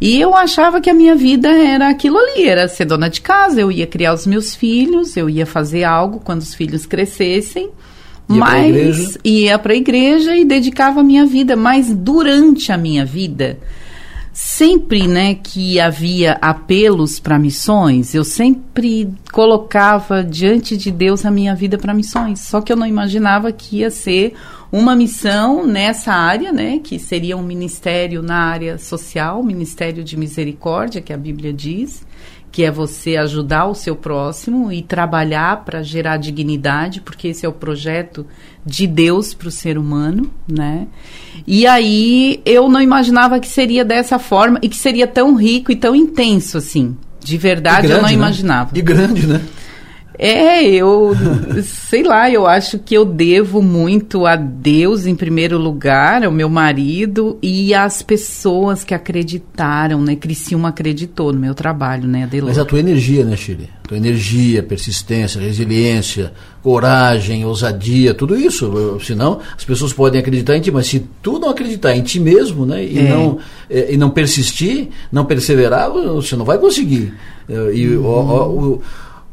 E 0.00 0.18
eu 0.18 0.34
achava 0.34 0.80
que 0.80 0.88
a 0.88 0.94
minha 0.94 1.14
vida 1.14 1.48
era 1.50 1.90
aquilo 1.90 2.16
ali, 2.16 2.48
era 2.48 2.66
ser 2.68 2.86
dona 2.86 3.10
de 3.10 3.20
casa, 3.20 3.60
eu 3.60 3.70
ia 3.70 3.86
criar 3.86 4.14
os 4.14 4.26
meus 4.26 4.54
filhos, 4.54 5.14
eu 5.16 5.28
ia 5.28 5.44
fazer 5.44 5.84
algo 5.84 6.20
quando 6.20 6.40
os 6.40 6.54
filhos 6.54 6.86
crescessem. 6.86 7.70
Ia 8.30 8.38
mas 8.38 9.18
ia 9.22 9.58
para 9.58 9.72
a 9.74 9.76
igreja 9.76 10.34
e 10.36 10.44
dedicava 10.44 11.00
a 11.00 11.04
minha 11.04 11.26
vida, 11.26 11.54
mas 11.54 11.92
durante 11.92 12.72
a 12.72 12.78
minha 12.78 13.04
vida, 13.04 13.58
sempre, 14.32 15.06
né, 15.06 15.34
que 15.34 15.78
havia 15.78 16.38
apelos 16.40 17.20
para 17.20 17.38
missões, 17.38 18.14
eu 18.14 18.24
sempre 18.24 19.12
colocava 19.32 20.22
diante 20.22 20.76
de 20.76 20.90
Deus 20.90 21.26
a 21.26 21.30
minha 21.30 21.54
vida 21.54 21.76
para 21.76 21.92
missões. 21.92 22.40
Só 22.40 22.60
que 22.60 22.72
eu 22.72 22.76
não 22.76 22.86
imaginava 22.86 23.52
que 23.52 23.78
ia 23.78 23.90
ser 23.90 24.34
uma 24.72 24.94
missão 24.94 25.66
nessa 25.66 26.12
área, 26.12 26.52
né, 26.52 26.78
que 26.82 26.98
seria 26.98 27.36
um 27.36 27.42
ministério 27.42 28.22
na 28.22 28.36
área 28.36 28.78
social, 28.78 29.42
ministério 29.42 30.04
de 30.04 30.16
misericórdia, 30.16 31.00
que 31.00 31.12
a 31.12 31.16
Bíblia 31.16 31.52
diz 31.52 32.04
que 32.52 32.64
é 32.64 32.70
você 32.70 33.16
ajudar 33.16 33.66
o 33.66 33.74
seu 33.74 33.94
próximo 33.94 34.72
e 34.72 34.82
trabalhar 34.82 35.64
para 35.64 35.82
gerar 35.82 36.16
dignidade, 36.16 37.00
porque 37.00 37.28
esse 37.28 37.46
é 37.46 37.48
o 37.48 37.52
projeto 37.52 38.26
de 38.66 38.86
Deus 38.86 39.32
para 39.32 39.48
o 39.48 39.52
ser 39.52 39.78
humano, 39.78 40.30
né? 40.48 40.86
E 41.46 41.66
aí 41.66 42.40
eu 42.44 42.68
não 42.68 42.80
imaginava 42.80 43.38
que 43.38 43.46
seria 43.46 43.84
dessa 43.84 44.18
forma 44.18 44.58
e 44.62 44.68
que 44.68 44.76
seria 44.76 45.06
tão 45.06 45.36
rico 45.36 45.70
e 45.70 45.76
tão 45.76 45.94
intenso 45.94 46.58
assim. 46.58 46.96
De 47.20 47.36
verdade, 47.36 47.86
grande, 47.86 47.92
eu 47.92 48.02
não 48.02 48.08
né? 48.08 48.14
imaginava. 48.14 48.70
E 48.76 48.82
grande, 48.82 49.26
né? 49.26 49.40
É, 50.22 50.62
eu 50.62 51.16
sei 51.64 52.02
lá, 52.02 52.30
eu 52.30 52.46
acho 52.46 52.78
que 52.78 52.94
eu 52.94 53.06
devo 53.06 53.62
muito 53.62 54.26
a 54.26 54.36
Deus 54.36 55.06
em 55.06 55.14
primeiro 55.14 55.56
lugar, 55.56 56.22
ao 56.22 56.30
meu 56.30 56.50
marido 56.50 57.38
e 57.40 57.72
às 57.72 58.02
pessoas 58.02 58.84
que 58.84 58.92
acreditaram, 58.92 60.02
né? 60.02 60.14
Criciúma 60.14 60.68
acreditou 60.68 61.32
no 61.32 61.40
meu 61.40 61.54
trabalho, 61.54 62.06
né, 62.06 62.24
Adelô? 62.24 62.48
Mas 62.48 62.58
a 62.58 62.66
tua 62.66 62.80
energia, 62.80 63.24
né, 63.24 63.34
Chile? 63.34 63.70
Tua 63.88 63.96
energia, 63.96 64.62
persistência, 64.62 65.40
resiliência, 65.40 66.34
coragem, 66.62 67.46
ousadia, 67.46 68.12
tudo 68.12 68.36
isso. 68.36 69.00
Senão, 69.02 69.40
as 69.56 69.64
pessoas 69.64 69.94
podem 69.94 70.20
acreditar 70.20 70.54
em 70.54 70.60
ti, 70.60 70.70
mas 70.70 70.86
se 70.86 71.02
tu 71.22 71.38
não 71.38 71.48
acreditar 71.48 71.96
em 71.96 72.02
ti 72.02 72.20
mesmo, 72.20 72.66
né, 72.66 72.84
e, 72.84 72.98
é. 72.98 73.08
não, 73.08 73.38
e 73.70 73.96
não 73.96 74.10
persistir, 74.10 74.90
não 75.10 75.24
perseverar, 75.24 75.90
você 75.90 76.36
não 76.36 76.44
vai 76.44 76.58
conseguir. 76.58 77.14
E 77.72 77.88
uhum. 77.88 78.04
o, 78.04 78.74
o 78.74 78.82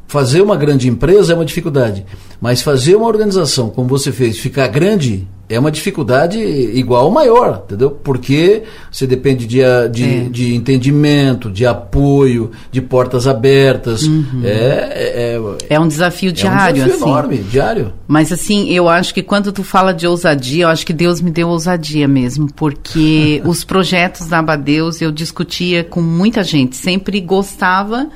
fazer 0.07 0.41
uma 0.41 0.55
grande 0.55 0.87
empresa 0.87 1.33
é 1.33 1.35
uma 1.35 1.45
dificuldade, 1.45 2.05
mas 2.39 2.61
fazer 2.61 2.95
uma 2.95 3.07
organização 3.07 3.69
como 3.69 3.87
você 3.87 4.11
fez 4.11 4.39
ficar 4.39 4.67
grande 4.67 5.27
é 5.49 5.57
uma 5.57 5.71
dificuldade 5.71 6.39
igual 6.39 7.05
ou 7.05 7.11
maior, 7.11 7.63
entendeu? 7.65 7.91
Porque 7.91 8.63
você 8.91 9.07
depende 9.07 9.47
de, 9.47 9.59
de, 9.91 10.03
é. 10.03 10.23
de 10.29 10.53
entendimento, 10.53 11.49
de 11.49 11.65
apoio, 11.65 12.51
de 12.69 12.81
portas 12.81 13.27
abertas. 13.27 14.03
Uhum. 14.03 14.41
É, 14.43 14.49
é, 14.49 15.39
é, 15.69 15.75
é, 15.75 15.79
um 15.79 15.87
desafio 15.87 16.33
diário. 16.33 16.81
É 16.81 16.83
um 16.83 16.87
desafio 16.87 16.93
assim. 16.95 17.09
enorme, 17.09 17.37
diário. 17.37 17.93
Mas 18.05 18.31
assim, 18.33 18.69
eu 18.71 18.89
acho 18.89 19.13
que 19.13 19.23
quando 19.23 19.53
tu 19.53 19.63
fala 19.63 19.93
de 19.93 20.05
ousadia, 20.05 20.65
eu 20.65 20.69
acho 20.69 20.85
que 20.85 20.93
Deus 20.93 21.21
me 21.21 21.31
deu 21.31 21.47
ousadia 21.47 22.09
mesmo, 22.09 22.51
porque 22.53 23.41
os 23.47 23.63
projetos 23.63 24.27
da 24.27 24.39
Abadeus 24.39 25.01
eu 25.01 25.13
discutia 25.13 25.81
com 25.81 26.01
muita 26.01 26.43
gente, 26.43 26.75
sempre 26.75 27.21
gostava 27.21 28.09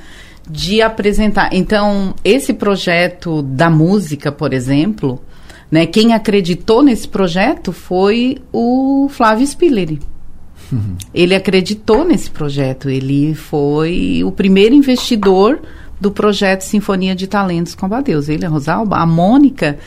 de 0.52 0.82
apresentar. 0.82 1.50
Então, 1.54 2.14
esse 2.24 2.54
projeto 2.54 3.42
da 3.42 3.70
música, 3.70 4.32
por 4.32 4.54
exemplo, 4.54 5.22
né, 5.72 5.86
quem 5.86 6.14
acreditou 6.14 6.84
nesse 6.84 7.08
projeto 7.08 7.72
foi 7.72 8.38
o 8.52 9.08
Flávio 9.10 9.48
Spilleri. 9.48 10.00
Uhum. 10.72 10.96
Ele 11.14 11.34
acreditou 11.34 12.04
nesse 12.04 12.30
projeto, 12.30 12.90
ele 12.90 13.34
foi 13.34 14.24
o 14.26 14.32
primeiro 14.32 14.76
investidor 14.76 15.62
do 16.00 16.12
projeto 16.12 16.62
Sinfonia 16.62 17.16
de 17.16 17.28
Talentos 17.28 17.76
com 17.76 17.86
Abadeus. 17.86 18.28
Ele, 18.28 18.46
a 18.46 18.50
Rosalba, 18.50 18.98
a 18.98 19.06
Mônica, 19.06 19.78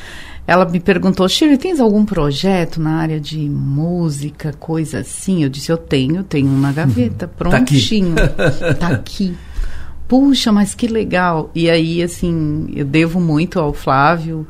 ela 0.46 0.64
me 0.64 0.78
perguntou, 0.80 1.28
Shirley, 1.28 1.58
tens 1.58 1.80
algum 1.80 2.04
projeto 2.04 2.80
na 2.80 2.96
área 2.96 3.20
de 3.20 3.38
música, 3.38 4.54
coisa 4.58 5.00
assim? 5.00 5.42
Eu 5.42 5.48
disse, 5.48 5.72
eu 5.72 5.78
tenho, 5.78 6.22
tenho 6.22 6.48
uma 6.48 6.72
gaveta, 6.72 7.26
prontinho. 7.26 8.14
Tá 8.14 8.22
aqui. 8.22 8.74
tá 8.78 8.88
aqui 8.88 9.36
puxa, 10.08 10.52
mas 10.52 10.74
que 10.74 10.86
legal. 10.86 11.50
E 11.54 11.68
aí, 11.68 12.02
assim, 12.02 12.66
eu 12.74 12.84
devo 12.84 13.20
muito 13.20 13.58
ao 13.58 13.72
Flávio 13.72 14.46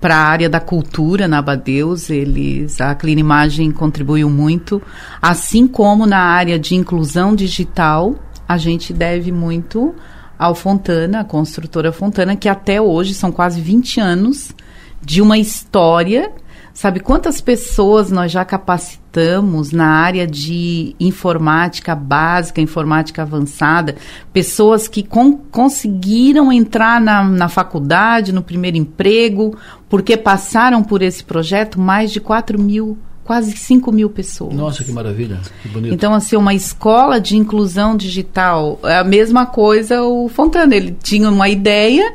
para 0.00 0.16
a 0.16 0.26
área 0.26 0.48
da 0.48 0.60
cultura 0.60 1.26
na 1.26 1.38
Abadeus, 1.38 2.10
eles, 2.10 2.80
a 2.80 2.94
Clinimagem 2.94 3.70
contribuiu 3.70 4.28
muito, 4.28 4.82
assim 5.20 5.66
como 5.66 6.06
na 6.06 6.18
área 6.18 6.58
de 6.58 6.74
inclusão 6.74 7.34
digital, 7.34 8.14
a 8.46 8.58
gente 8.58 8.92
deve 8.92 9.32
muito 9.32 9.94
ao 10.38 10.54
Fontana, 10.54 11.20
a 11.20 11.24
construtora 11.24 11.90
Fontana, 11.90 12.36
que 12.36 12.48
até 12.48 12.80
hoje 12.80 13.14
são 13.14 13.32
quase 13.32 13.60
20 13.60 14.00
anos 14.00 14.52
de 15.00 15.22
uma 15.22 15.38
história 15.38 16.30
Sabe 16.74 17.00
quantas 17.00 17.40
pessoas 17.40 18.10
nós 18.10 18.32
já 18.32 18.44
capacitamos 18.44 19.72
na 19.72 19.86
área 19.86 20.26
de 20.26 20.96
informática 20.98 21.94
básica, 21.94 22.60
informática 22.60 23.22
avançada? 23.22 23.96
Pessoas 24.32 24.88
que 24.88 25.02
con 25.02 25.36
conseguiram 25.50 26.50
entrar 26.50 27.00
na, 27.00 27.22
na 27.22 27.48
faculdade, 27.48 28.32
no 28.32 28.42
primeiro 28.42 28.76
emprego, 28.76 29.56
porque 29.88 30.16
passaram 30.16 30.82
por 30.82 31.02
esse 31.02 31.22
projeto 31.22 31.78
mais 31.78 32.10
de 32.10 32.20
4 32.20 32.58
mil 32.58 32.96
quase 33.24 33.56
5 33.56 33.92
mil 33.92 34.10
pessoas. 34.10 34.54
Nossa, 34.54 34.82
que 34.82 34.90
maravilha, 34.90 35.40
que 35.62 35.68
bonito. 35.68 35.94
Então, 35.94 36.12
assim, 36.12 36.36
uma 36.36 36.54
escola 36.54 37.20
de 37.20 37.36
inclusão 37.36 37.96
digital, 37.96 38.80
é 38.82 38.98
a 38.98 39.04
mesma 39.04 39.46
coisa 39.46 40.02
o 40.02 40.28
Fontana, 40.28 40.74
ele 40.74 40.96
tinha 41.00 41.30
uma 41.30 41.48
ideia 41.48 42.14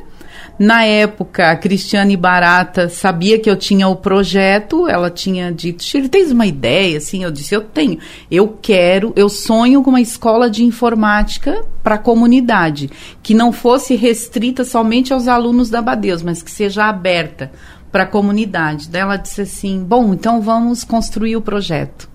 na 0.59 0.83
época, 0.83 1.51
a 1.51 1.55
Cristiane 1.55 2.17
Barata 2.17 2.89
sabia 2.89 3.37
que 3.37 3.49
eu 3.49 3.55
tinha 3.55 3.87
o 3.87 3.95
projeto, 3.95 4.87
ela 4.87 5.11
tinha 5.11 5.51
dito, 5.51 5.83
Shirley, 5.83 6.09
tens 6.09 6.31
uma 6.31 6.47
ideia? 6.47 6.97
Assim, 6.97 7.23
eu 7.23 7.29
disse, 7.29 7.53
eu 7.53 7.61
tenho. 7.61 7.99
Eu 8.29 8.57
quero, 8.59 9.13
eu 9.15 9.29
sonho 9.29 9.83
com 9.83 9.91
uma 9.91 10.01
escola 10.01 10.49
de 10.49 10.63
informática 10.63 11.63
para 11.83 11.95
a 11.95 11.99
comunidade, 11.99 12.89
que 13.21 13.35
não 13.35 13.51
fosse 13.51 13.95
restrita 13.95 14.63
somente 14.63 15.13
aos 15.13 15.27
alunos 15.27 15.69
da 15.69 15.79
Badeus, 15.79 16.23
mas 16.23 16.41
que 16.41 16.49
seja 16.49 16.85
aberta 16.85 17.51
para 17.91 18.03
a 18.03 18.07
comunidade. 18.07 18.89
Daí 18.89 19.01
ela 19.01 19.17
disse 19.17 19.41
assim, 19.41 19.83
bom, 19.83 20.11
então 20.11 20.41
vamos 20.41 20.83
construir 20.83 21.35
o 21.35 21.41
projeto. 21.41 22.09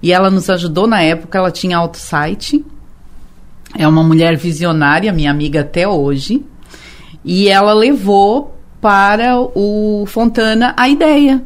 E 0.00 0.12
ela 0.12 0.30
nos 0.30 0.48
ajudou 0.48 0.86
na 0.86 1.02
época, 1.02 1.38
ela 1.38 1.50
tinha 1.50 1.76
auto 1.76 1.98
site. 1.98 2.64
É 3.76 3.88
uma 3.88 4.04
mulher 4.04 4.36
visionária, 4.36 5.12
minha 5.12 5.30
amiga 5.30 5.62
até 5.62 5.88
hoje. 5.88 6.44
E 7.24 7.48
ela 7.48 7.72
levou 7.72 8.54
para 8.80 9.38
o 9.38 10.04
Fontana 10.06 10.74
a 10.76 10.88
ideia. 10.88 11.42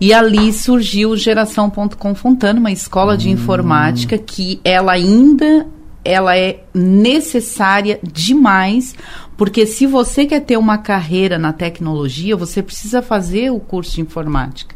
E 0.00 0.12
ali 0.12 0.52
surgiu 0.52 1.16
Geração.com 1.16 2.14
Fontana, 2.14 2.60
uma 2.60 2.70
escola 2.70 3.14
hum. 3.14 3.16
de 3.16 3.30
informática 3.30 4.18
que 4.18 4.60
ela 4.62 4.92
ainda 4.92 5.66
ela 6.04 6.38
é 6.38 6.62
necessária 6.72 7.98
demais, 8.00 8.94
porque 9.36 9.66
se 9.66 9.86
você 9.86 10.24
quer 10.24 10.40
ter 10.40 10.56
uma 10.56 10.78
carreira 10.78 11.36
na 11.36 11.52
tecnologia, 11.52 12.36
você 12.36 12.62
precisa 12.62 13.02
fazer 13.02 13.50
o 13.50 13.58
curso 13.58 13.96
de 13.96 14.02
informática. 14.02 14.75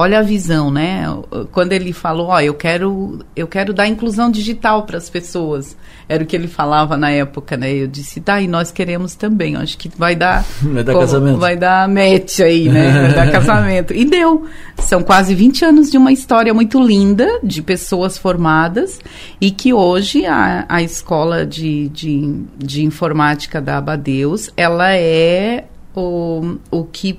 Olha 0.00 0.20
a 0.20 0.22
visão, 0.22 0.70
né? 0.70 1.06
Quando 1.50 1.72
ele 1.72 1.92
falou, 1.92 2.28
ó, 2.28 2.40
eu 2.40 2.54
quero, 2.54 3.18
eu 3.34 3.48
quero 3.48 3.74
dar 3.74 3.88
inclusão 3.88 4.30
digital 4.30 4.84
para 4.84 4.96
as 4.96 5.10
pessoas. 5.10 5.76
Era 6.08 6.22
o 6.22 6.26
que 6.26 6.36
ele 6.36 6.46
falava 6.46 6.96
na 6.96 7.10
época, 7.10 7.56
né? 7.56 7.72
Eu 7.72 7.88
disse, 7.88 8.20
tá, 8.20 8.40
e 8.40 8.46
nós 8.46 8.70
queremos 8.70 9.16
também. 9.16 9.56
Acho 9.56 9.76
que 9.76 9.90
vai 9.98 10.14
dar. 10.14 10.44
Vai 10.62 10.84
dar 10.84 10.94
casamento. 10.94 11.38
Vai 11.40 11.56
dar 11.56 11.88
match 11.88 12.38
aí, 12.38 12.68
né? 12.68 12.92
Vai 13.10 13.12
dar 13.12 13.32
casamento. 13.32 13.92
E 13.92 14.04
deu. 14.04 14.46
São 14.78 15.02
quase 15.02 15.34
20 15.34 15.64
anos 15.64 15.90
de 15.90 15.98
uma 15.98 16.12
história 16.12 16.54
muito 16.54 16.80
linda, 16.80 17.26
de 17.42 17.60
pessoas 17.60 18.16
formadas, 18.16 19.00
e 19.40 19.50
que 19.50 19.72
hoje 19.72 20.24
a, 20.24 20.64
a 20.68 20.80
escola 20.80 21.44
de, 21.44 21.88
de, 21.88 22.44
de 22.56 22.84
informática 22.84 23.60
da 23.60 23.78
Abadeus, 23.78 24.48
ela 24.56 24.94
é 24.94 25.64
o, 25.92 26.56
o 26.70 26.84
que 26.84 27.18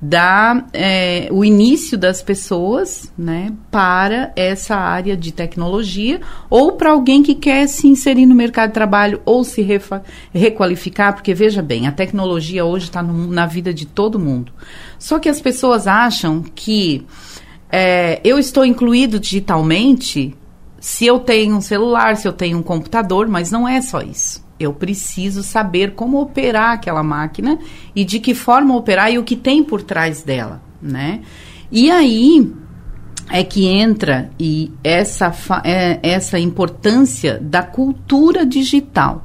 dá 0.00 0.64
é, 0.72 1.28
o 1.32 1.44
início 1.44 1.98
das 1.98 2.22
pessoas 2.22 3.12
né, 3.18 3.52
para 3.70 4.32
essa 4.36 4.76
área 4.76 5.16
de 5.16 5.32
tecnologia 5.32 6.20
ou 6.48 6.72
para 6.72 6.90
alguém 6.90 7.22
que 7.22 7.34
quer 7.34 7.66
se 7.66 7.88
inserir 7.88 8.24
no 8.24 8.34
mercado 8.34 8.68
de 8.68 8.74
trabalho 8.74 9.20
ou 9.24 9.42
se 9.42 9.66
requalificar, 10.32 11.14
porque 11.14 11.34
veja 11.34 11.60
bem, 11.60 11.86
a 11.86 11.92
tecnologia 11.92 12.64
hoje 12.64 12.86
está 12.86 13.02
na 13.02 13.46
vida 13.46 13.74
de 13.74 13.86
todo 13.86 14.18
mundo. 14.18 14.52
Só 14.98 15.18
que 15.18 15.28
as 15.28 15.40
pessoas 15.40 15.86
acham 15.86 16.42
que 16.42 17.04
é, 17.70 18.20
eu 18.22 18.38
estou 18.38 18.64
incluído 18.64 19.18
digitalmente 19.18 20.34
se 20.80 21.06
eu 21.06 21.18
tenho 21.18 21.56
um 21.56 21.60
celular, 21.60 22.16
se 22.16 22.26
eu 22.26 22.32
tenho 22.32 22.58
um 22.58 22.62
computador, 22.62 23.26
mas 23.26 23.50
não 23.50 23.68
é 23.68 23.82
só 23.82 24.00
isso 24.00 24.47
eu 24.58 24.72
preciso 24.72 25.42
saber 25.42 25.94
como 25.94 26.20
operar 26.20 26.72
aquela 26.72 27.02
máquina 27.02 27.58
e 27.94 28.04
de 28.04 28.18
que 28.18 28.34
forma 28.34 28.76
operar 28.76 29.12
e 29.12 29.18
o 29.18 29.24
que 29.24 29.36
tem 29.36 29.62
por 29.62 29.82
trás 29.82 30.22
dela, 30.22 30.60
né? 30.80 31.20
E 31.70 31.90
aí 31.90 32.50
é 33.30 33.44
que 33.44 33.66
entra 33.66 34.30
e 34.38 34.72
essa, 34.82 35.32
é, 35.64 35.98
essa 36.02 36.38
importância 36.38 37.38
da 37.40 37.62
cultura 37.62 38.44
digital. 38.44 39.24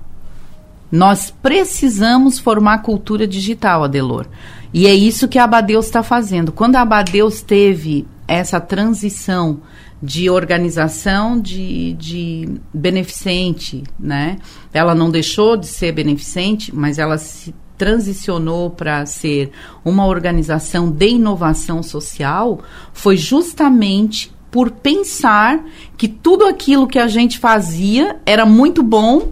Nós 0.91 1.33
precisamos 1.41 2.37
formar 2.37 2.79
cultura 2.79 3.25
digital, 3.25 3.83
Adelor. 3.83 4.27
E 4.73 4.85
é 4.85 4.93
isso 4.93 5.27
que 5.27 5.39
a 5.39 5.45
Abadeus 5.45 5.85
está 5.85 6.03
fazendo. 6.03 6.51
Quando 6.51 6.75
a 6.75 6.81
Abadeus 6.81 7.41
teve 7.41 8.05
essa 8.27 8.59
transição 8.59 9.61
de 10.03 10.29
organização 10.29 11.39
de, 11.39 11.93
de 11.93 12.49
beneficente, 12.73 13.83
né? 13.97 14.37
Ela 14.73 14.93
não 14.93 15.09
deixou 15.09 15.55
de 15.55 15.65
ser 15.65 15.93
beneficente, 15.93 16.75
mas 16.75 16.99
ela 16.99 17.17
se 17.17 17.55
transicionou 17.77 18.69
para 18.69 19.05
ser 19.05 19.51
uma 19.83 20.05
organização 20.05 20.91
de 20.91 21.07
inovação 21.07 21.81
social, 21.81 22.59
foi 22.91 23.15
justamente 23.15 24.29
por 24.51 24.71
pensar 24.71 25.63
que 25.97 26.09
tudo 26.09 26.45
aquilo 26.45 26.85
que 26.85 26.99
a 26.99 27.07
gente 27.07 27.39
fazia 27.39 28.17
era 28.25 28.45
muito 28.45 28.83
bom 28.83 29.31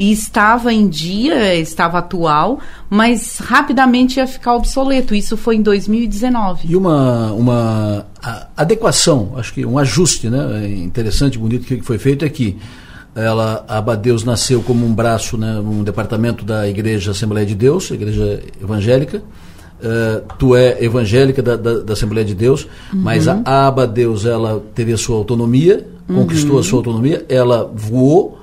e 0.00 0.10
estava 0.12 0.72
em 0.72 0.88
dia, 0.88 1.54
estava 1.56 1.98
atual, 1.98 2.58
mas 2.88 3.36
rapidamente 3.38 4.16
ia 4.16 4.26
ficar 4.26 4.54
obsoleto. 4.54 5.14
Isso 5.14 5.36
foi 5.36 5.56
em 5.56 5.62
2019. 5.62 6.66
E 6.66 6.74
uma, 6.74 7.30
uma 7.34 8.06
adequação, 8.56 9.34
acho 9.36 9.52
que 9.52 9.66
um 9.66 9.78
ajuste 9.78 10.30
né, 10.30 10.66
interessante, 10.70 11.38
bonito 11.38 11.66
que 11.66 11.82
foi 11.82 11.98
feito 11.98 12.24
é 12.24 12.30
que 12.30 12.56
ela, 13.14 13.62
a 13.68 13.76
Abadeus 13.76 14.24
nasceu 14.24 14.62
como 14.62 14.86
um 14.86 14.94
braço, 14.94 15.36
né, 15.36 15.60
um 15.60 15.84
departamento 15.84 16.46
da 16.46 16.66
Igreja 16.66 17.10
Assembleia 17.10 17.44
de 17.44 17.54
Deus, 17.54 17.90
Igreja 17.90 18.42
Evangélica. 18.58 19.18
Uh, 19.18 20.24
tu 20.38 20.56
é 20.56 20.82
evangélica 20.82 21.42
da, 21.42 21.56
da, 21.56 21.78
da 21.80 21.92
Assembleia 21.92 22.24
de 22.24 22.34
Deus, 22.34 22.66
uhum. 22.92 23.00
mas 23.00 23.28
a, 23.28 23.66
Abadeus 23.66 24.24
ela 24.24 24.62
teve 24.74 24.92
a 24.94 24.98
sua 24.98 25.16
autonomia, 25.16 25.86
conquistou 26.06 26.54
uhum. 26.54 26.58
a 26.58 26.62
sua 26.62 26.78
autonomia, 26.78 27.24
ela 27.28 27.70
voou 27.74 28.40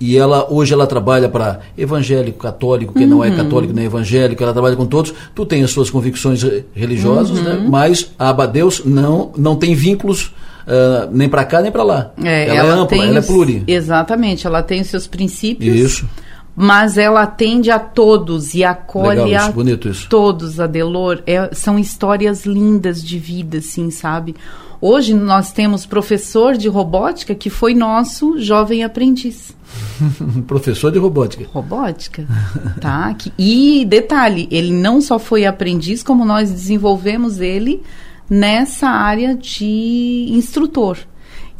e 0.00 0.16
ela 0.16 0.50
hoje 0.50 0.72
ela 0.72 0.86
trabalha 0.86 1.28
para 1.28 1.60
evangélico, 1.76 2.38
católico, 2.38 2.94
quem 2.94 3.04
uhum. 3.04 3.10
não 3.10 3.24
é 3.24 3.28
uhum. 3.28 3.36
católico 3.36 3.72
nem 3.72 3.84
evangélico, 3.84 4.42
ela 4.42 4.52
trabalha 4.52 4.74
com 4.74 4.86
todos. 4.86 5.12
Tu 5.34 5.44
tem 5.44 5.62
as 5.62 5.70
suas 5.70 5.90
convicções 5.90 6.42
religiosas, 6.74 7.40
né? 7.40 7.52
uhum. 7.52 7.60
né? 7.62 7.68
Mas 7.68 8.10
a 8.18 8.30
Abadeus 8.30 8.82
não 8.84 9.30
não 9.36 9.56
tem 9.56 9.74
vínculos 9.74 10.32
Uh, 10.60 11.10
nem 11.10 11.28
para 11.28 11.44
cá 11.44 11.60
nem 11.60 11.72
para 11.72 11.82
lá. 11.82 12.12
É, 12.22 12.46
ela, 12.46 12.58
ela, 12.58 12.68
é 12.68 12.78
ampla, 12.78 13.04
ela 13.04 13.18
é 13.18 13.22
pluri. 13.22 13.64
Exatamente, 13.66 14.46
ela 14.46 14.62
tem 14.62 14.80
os 14.82 14.86
seus 14.86 15.06
princípios. 15.06 15.74
Isso. 15.74 16.08
Mas 16.54 16.98
ela 16.98 17.22
atende 17.22 17.70
a 17.70 17.78
todos 17.78 18.54
e 18.54 18.62
acolhe 18.62 19.22
Legal, 19.22 19.48
a 19.48 19.50
bonito 19.52 19.88
isso. 19.88 20.08
todos, 20.08 20.60
Adelor. 20.60 21.22
É, 21.26 21.48
são 21.54 21.78
histórias 21.78 22.44
lindas 22.44 23.02
de 23.02 23.18
vida, 23.18 23.58
assim, 23.58 23.90
sabe? 23.90 24.36
Hoje 24.82 25.12
nós 25.12 25.52
temos 25.52 25.84
professor 25.84 26.56
de 26.56 26.66
robótica 26.66 27.34
que 27.34 27.50
foi 27.50 27.74
nosso 27.74 28.38
jovem 28.38 28.82
aprendiz. 28.82 29.54
professor 30.48 30.90
de 30.90 30.98
robótica. 30.98 31.44
Robótica, 31.52 32.26
tá? 32.80 33.14
E 33.38 33.84
detalhe, 33.84 34.48
ele 34.50 34.72
não 34.72 35.02
só 35.02 35.18
foi 35.18 35.44
aprendiz, 35.44 36.02
como 36.02 36.24
nós 36.24 36.50
desenvolvemos 36.50 37.40
ele 37.40 37.82
nessa 38.28 38.88
área 38.88 39.34
de 39.34 40.28
instrutor. 40.30 40.96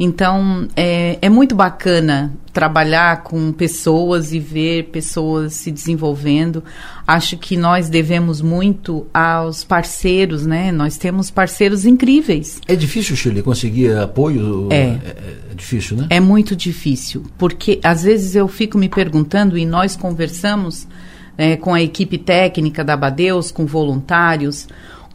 Então, 0.02 0.66
é, 0.74 1.18
é 1.20 1.28
muito 1.28 1.54
bacana 1.54 2.32
trabalhar 2.54 3.22
com 3.22 3.52
pessoas 3.52 4.32
e 4.32 4.40
ver 4.40 4.84
pessoas 4.84 5.52
se 5.52 5.70
desenvolvendo. 5.70 6.64
Acho 7.06 7.36
que 7.36 7.54
nós 7.54 7.90
devemos 7.90 8.40
muito 8.40 9.06
aos 9.12 9.62
parceiros, 9.62 10.46
né? 10.46 10.72
Nós 10.72 10.96
temos 10.96 11.30
parceiros 11.30 11.84
incríveis. 11.84 12.62
É 12.66 12.74
difícil, 12.74 13.14
Shirley, 13.14 13.42
conseguir 13.42 13.94
apoio? 13.94 14.68
É. 14.70 14.76
É, 14.76 15.26
é 15.50 15.54
difícil, 15.54 15.98
né? 15.98 16.06
É 16.08 16.18
muito 16.18 16.56
difícil, 16.56 17.26
porque 17.36 17.78
às 17.84 18.02
vezes 18.02 18.34
eu 18.34 18.48
fico 18.48 18.78
me 18.78 18.88
perguntando 18.88 19.58
e 19.58 19.66
nós 19.66 19.96
conversamos 19.96 20.88
é, 21.36 21.58
com 21.58 21.74
a 21.74 21.82
equipe 21.82 22.16
técnica 22.16 22.82
da 22.82 22.96
Badeus, 22.96 23.52
com 23.52 23.66
voluntários, 23.66 24.66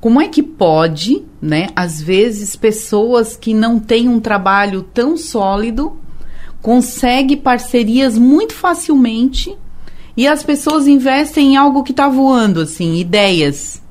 como 0.06 0.22
é 0.22 0.28
que 0.28 0.44
pode, 0.44 1.24
né, 1.42 1.70
às 1.76 2.00
vezes, 2.00 2.56
pessoas 2.56 3.36
que 3.36 3.56
não 3.56 3.80
têm 3.80 4.08
um 4.08 4.20
trabalho 4.20 4.84
tão 4.84 5.18
sólido 5.18 5.98
conseguem 6.62 7.36
parcerias 7.36 8.16
muito 8.16 8.54
facilmente 8.54 9.58
e 10.16 10.28
as 10.28 10.44
pessoas 10.44 10.86
investem 10.86 11.54
em 11.54 11.58
algo 11.58 11.82
que 11.82 11.90
está 11.90 12.08
voando, 12.08 12.62
assim, 12.62 13.00
ideias. 13.00 13.82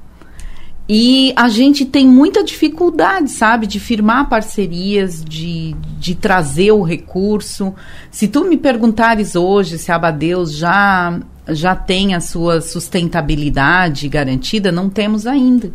E 0.89 1.33
a 1.35 1.49
gente 1.49 1.85
tem 1.85 2.07
muita 2.07 2.45
dificuldade, 2.45 3.33
sabe, 3.33 3.67
de 3.67 3.81
firmar 3.81 4.29
parcerias, 4.29 5.21
de, 5.25 5.75
de 5.99 6.15
trazer 6.15 6.71
o 6.71 6.83
recurso. 6.83 7.75
Se 8.13 8.29
tu 8.29 8.45
me 8.45 8.57
perguntares 8.57 9.35
hoje 9.35 9.79
se 9.79 9.91
a 9.91 9.97
Abadeus 9.97 10.57
já, 10.57 11.19
já 11.49 11.75
tem 11.75 12.15
a 12.15 12.21
sua 12.21 12.61
sustentabilidade 12.61 14.09
garantida, 14.09 14.71
não 14.71 14.89
temos 14.89 15.27
ainda. 15.27 15.73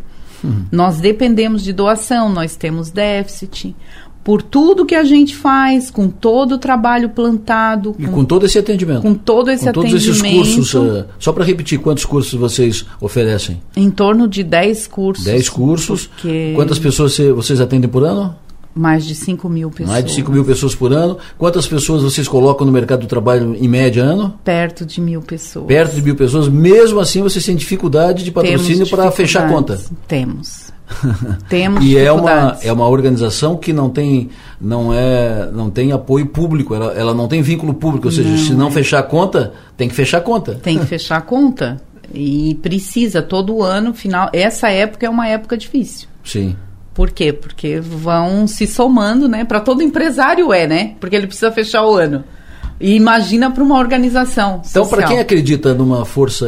Nós 0.70 0.98
dependemos 0.98 1.62
de 1.62 1.72
doação, 1.72 2.28
nós 2.28 2.56
temos 2.56 2.90
déficit. 2.90 3.74
Por 4.22 4.42
tudo 4.42 4.84
que 4.84 4.94
a 4.94 5.02
gente 5.02 5.34
faz, 5.34 5.90
com 5.90 6.08
todo 6.08 6.56
o 6.56 6.58
trabalho 6.58 7.08
plantado. 7.08 7.96
E 7.98 8.04
com, 8.04 8.12
com 8.12 8.24
todo 8.24 8.44
esse 8.44 8.58
atendimento. 8.58 9.00
Com 9.00 9.14
todo 9.14 9.50
esse 9.50 9.64
com 9.64 9.70
atendimento. 9.70 10.04
todos 10.04 10.18
esses 10.18 10.22
cursos. 10.22 10.74
Uh, 10.74 11.04
só 11.18 11.32
para 11.32 11.42
repetir, 11.42 11.78
quantos 11.78 12.04
cursos 12.04 12.38
vocês 12.38 12.84
oferecem? 13.00 13.62
Em 13.74 13.90
torno 13.90 14.28
de 14.28 14.44
10 14.44 14.86
cursos. 14.88 15.24
10 15.24 15.48
cursos. 15.48 16.06
Porque... 16.06 16.52
Quantas 16.54 16.78
pessoas 16.78 17.16
vocês 17.16 17.62
atendem 17.62 17.88
por 17.88 18.04
ano? 18.04 18.36
Mais 18.74 19.04
de 19.04 19.14
5 19.14 19.48
mil 19.48 19.70
pessoas. 19.70 19.88
Mais 19.88 20.04
de 20.04 20.12
5 20.12 20.30
mil 20.30 20.44
pessoas 20.44 20.74
por 20.74 20.92
ano. 20.92 21.18
Quantas 21.36 21.66
pessoas 21.66 22.02
vocês 22.02 22.28
colocam 22.28 22.66
no 22.66 22.72
mercado 22.72 23.00
do 23.00 23.06
trabalho 23.06 23.56
em 23.56 23.68
média 23.68 24.02
ano? 24.02 24.38
Perto 24.44 24.86
de 24.86 25.00
mil 25.00 25.20
pessoas. 25.20 25.66
Perto 25.66 25.94
de 25.94 26.02
mil 26.02 26.14
pessoas. 26.14 26.48
Mesmo 26.48 27.00
assim, 27.00 27.22
vocês 27.22 27.44
têm 27.44 27.56
dificuldade 27.56 28.22
de 28.22 28.30
patrocínio 28.30 28.88
para 28.88 29.10
fechar 29.10 29.46
a 29.46 29.48
conta? 29.48 29.80
Temos. 30.06 30.70
Temos 31.48 31.84
e 31.84 31.96
é 31.96 32.10
uma, 32.10 32.58
é 32.62 32.72
uma 32.72 32.88
organização 32.88 33.56
que 33.56 33.72
não 33.72 33.88
tem, 33.88 34.28
não 34.60 34.92
é, 34.92 35.48
não 35.52 35.70
tem 35.70 35.92
apoio 35.92 36.26
público, 36.26 36.74
ela, 36.74 36.92
ela 36.92 37.14
não 37.14 37.28
tem 37.28 37.42
vínculo 37.42 37.74
público, 37.74 38.08
ou 38.08 38.12
seja, 38.12 38.28
não, 38.28 38.38
se 38.38 38.52
não 38.54 38.68
é. 38.68 38.70
fechar 38.72 38.98
a 38.98 39.02
conta, 39.02 39.52
tem 39.76 39.88
que 39.88 39.94
fechar 39.94 40.18
a 40.18 40.20
conta. 40.20 40.54
Tem 40.56 40.78
que 40.78 40.86
fechar 40.86 41.16
a 41.16 41.20
conta. 41.20 41.80
E 42.12 42.58
precisa, 42.60 43.22
todo 43.22 43.62
ano, 43.62 43.94
final. 43.94 44.28
Essa 44.32 44.68
época 44.68 45.06
é 45.06 45.10
uma 45.10 45.28
época 45.28 45.56
difícil. 45.56 46.08
Sim. 46.24 46.56
Por 47.00 47.12
quê? 47.12 47.32
Porque 47.32 47.80
vão 47.80 48.46
se 48.46 48.66
somando, 48.66 49.26
né? 49.26 49.42
Para 49.42 49.58
todo 49.58 49.82
empresário 49.82 50.52
é, 50.52 50.66
né? 50.66 50.96
Porque 51.00 51.16
ele 51.16 51.26
precisa 51.26 51.50
fechar 51.50 51.82
o 51.86 51.96
ano. 51.96 52.22
E 52.78 52.94
imagina 52.94 53.50
para 53.50 53.64
uma 53.64 53.78
organização. 53.78 54.60
Então, 54.68 54.86
para 54.86 55.04
quem 55.04 55.18
acredita 55.18 55.72
numa 55.72 56.04
força, 56.04 56.46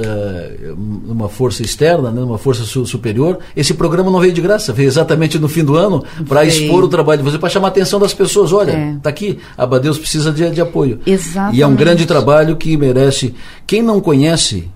numa 0.77 1.31
força 1.31 1.63
externa, 1.63 2.11
né, 2.11 2.21
numa 2.21 2.37
força 2.37 2.65
su 2.65 2.85
superior, 2.85 3.39
esse 3.57 3.73
programa 3.73 4.11
não 4.11 4.21
veio 4.21 4.35
de 4.35 4.43
graça, 4.43 4.75
veio 4.75 4.89
exatamente 4.89 5.39
no 5.39 5.49
fim 5.49 5.65
do 5.65 5.75
ano 5.75 6.05
para 6.29 6.45
expor 6.45 6.85
o 6.85 6.89
trabalho 6.89 7.23
de 7.23 7.31
você, 7.31 7.39
para 7.39 7.49
chamar 7.49 7.69
a 7.69 7.71
atenção 7.71 7.99
das 7.99 8.13
pessoas. 8.13 8.53
Olha, 8.53 8.73
é. 8.73 8.97
tá 9.03 9.09
aqui, 9.09 9.39
a 9.57 9.65
Badeus 9.65 9.97
precisa 9.97 10.31
de, 10.31 10.51
de 10.51 10.61
apoio. 10.61 11.01
Exatamente. 11.07 11.57
E 11.57 11.63
é 11.63 11.67
um 11.67 11.75
grande 11.75 12.05
trabalho 12.05 12.57
que 12.57 12.77
merece. 12.77 13.35
Quem 13.67 13.81
não 13.81 14.03
conhece, 14.03 14.69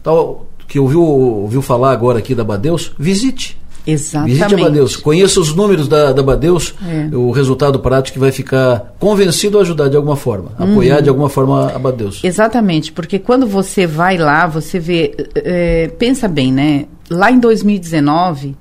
tal, 0.00 0.46
que 0.68 0.78
ouviu, 0.78 1.02
ouviu 1.02 1.60
falar 1.60 1.90
agora 1.90 2.20
aqui 2.20 2.36
da 2.36 2.44
Badeus, 2.44 2.92
visite. 2.96 3.57
Exatamente. 3.90 4.34
Visite 4.34 4.54
a 4.54 4.58
Badeus, 4.58 4.96
conheça 4.96 5.40
os 5.40 5.54
números 5.54 5.88
da, 5.88 6.12
da 6.12 6.22
Badeus, 6.22 6.74
é. 6.86 7.16
o 7.16 7.30
resultado 7.30 7.78
prático 7.78 8.14
que 8.14 8.20
vai 8.20 8.30
ficar 8.30 8.94
convencido 8.98 9.56
a 9.58 9.62
ajudar 9.62 9.88
de 9.88 9.96
alguma 9.96 10.14
forma, 10.14 10.52
uhum. 10.58 10.72
apoiar 10.72 11.00
de 11.00 11.08
alguma 11.08 11.30
forma 11.30 11.72
a 11.74 11.78
Badeus. 11.78 12.22
Exatamente, 12.22 12.92
porque 12.92 13.18
quando 13.18 13.46
você 13.46 13.86
vai 13.86 14.18
lá, 14.18 14.46
você 14.46 14.78
vê, 14.78 15.14
é, 15.34 15.88
pensa 15.98 16.28
bem, 16.28 16.52
né? 16.52 16.84
Lá 17.08 17.30
em 17.30 17.38
2019, 17.38 18.54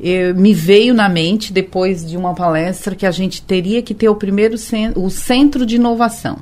eu, 0.00 0.34
me 0.34 0.54
veio 0.54 0.94
na 0.94 1.10
mente, 1.10 1.52
depois 1.52 2.08
de 2.08 2.16
uma 2.16 2.34
palestra, 2.34 2.94
que 2.94 3.04
a 3.04 3.10
gente 3.10 3.42
teria 3.42 3.82
que 3.82 3.92
ter 3.92 4.08
o 4.08 4.14
primeiro 4.14 4.56
o 4.96 5.10
centro 5.10 5.66
de 5.66 5.76
inovação. 5.76 6.38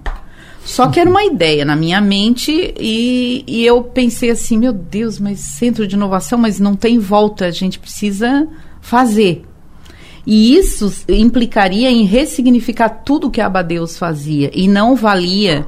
Só 0.64 0.88
que 0.88 1.00
era 1.00 1.10
uma 1.10 1.24
ideia 1.24 1.64
na 1.64 1.74
minha 1.74 2.00
mente 2.00 2.72
e, 2.78 3.44
e 3.46 3.66
eu 3.66 3.82
pensei 3.82 4.30
assim, 4.30 4.56
meu 4.56 4.72
Deus, 4.72 5.18
mas 5.18 5.40
centro 5.40 5.86
de 5.86 5.96
inovação, 5.96 6.38
mas 6.38 6.60
não 6.60 6.76
tem 6.76 6.98
volta, 6.98 7.46
a 7.46 7.50
gente 7.50 7.78
precisa 7.78 8.46
fazer. 8.80 9.42
E 10.24 10.56
isso 10.56 11.04
implicaria 11.08 11.90
em 11.90 12.04
ressignificar 12.04 12.88
tudo 12.88 13.30
que 13.30 13.40
a 13.40 13.46
Abadeus 13.46 13.98
fazia 13.98 14.50
e 14.54 14.68
não 14.68 14.94
valia 14.94 15.66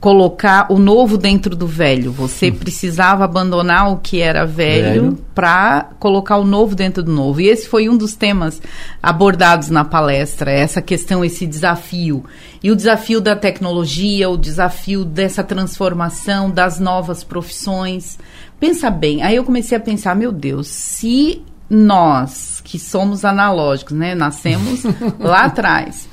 colocar 0.00 0.72
o 0.72 0.78
novo 0.78 1.18
dentro 1.18 1.54
do 1.54 1.66
velho. 1.66 2.10
Você 2.12 2.50
precisava 2.50 3.22
abandonar 3.24 3.92
o 3.92 3.98
que 3.98 4.20
era 4.20 4.46
velho, 4.46 5.02
velho. 5.02 5.18
para 5.34 5.90
colocar 5.98 6.38
o 6.38 6.44
novo 6.44 6.74
dentro 6.74 7.02
do 7.02 7.12
novo. 7.12 7.40
E 7.40 7.48
esse 7.48 7.68
foi 7.68 7.88
um 7.88 7.96
dos 7.96 8.14
temas 8.14 8.62
abordados 9.02 9.68
na 9.68 9.84
palestra, 9.84 10.50
essa 10.50 10.80
questão, 10.80 11.22
esse 11.22 11.46
desafio. 11.46 12.24
E 12.62 12.70
o 12.70 12.76
desafio 12.76 13.20
da 13.20 13.36
tecnologia, 13.36 14.30
o 14.30 14.38
desafio 14.38 15.04
dessa 15.04 15.44
transformação 15.44 16.50
das 16.50 16.80
novas 16.80 17.22
profissões. 17.22 18.18
Pensa 18.58 18.90
bem, 18.90 19.22
aí 19.22 19.36
eu 19.36 19.44
comecei 19.44 19.76
a 19.76 19.80
pensar, 19.80 20.16
meu 20.16 20.32
Deus, 20.32 20.66
se 20.66 21.42
nós 21.68 22.60
que 22.64 22.78
somos 22.78 23.24
analógicos, 23.24 23.96
né, 23.96 24.14
nascemos 24.14 24.82
lá 25.20 25.44
atrás, 25.44 26.08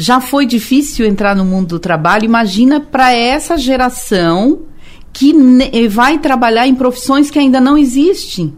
já 0.00 0.20
foi 0.20 0.46
difícil 0.46 1.04
entrar 1.04 1.34
no 1.34 1.44
mundo 1.44 1.70
do 1.70 1.78
trabalho. 1.80 2.24
Imagina 2.24 2.78
para 2.78 3.12
essa 3.12 3.58
geração 3.58 4.60
que 5.12 5.34
vai 5.88 6.20
trabalhar 6.20 6.68
em 6.68 6.74
profissões 6.76 7.32
que 7.32 7.38
ainda 7.38 7.60
não 7.60 7.76
existem. 7.76 8.56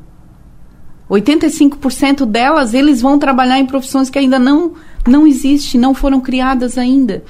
85% 1.08 2.26
delas, 2.26 2.74
eles 2.74 3.00
vão 3.00 3.18
trabalhar 3.18 3.58
em 3.58 3.64
profissões 3.64 4.10
que 4.10 4.18
ainda 4.18 4.38
não, 4.38 4.74
não 5.08 5.26
existem, 5.26 5.80
não 5.80 5.94
foram 5.94 6.20
criadas 6.20 6.76
ainda. 6.76 7.24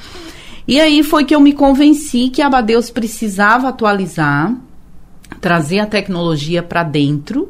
E 0.66 0.80
aí 0.80 1.04
foi 1.04 1.24
que 1.24 1.34
eu 1.34 1.40
me 1.40 1.52
convenci 1.52 2.30
que 2.30 2.42
a 2.42 2.48
Abadeus 2.48 2.90
precisava 2.90 3.68
atualizar, 3.68 4.52
trazer 5.40 5.78
a 5.78 5.86
tecnologia 5.86 6.64
para 6.64 6.82
dentro 6.82 7.48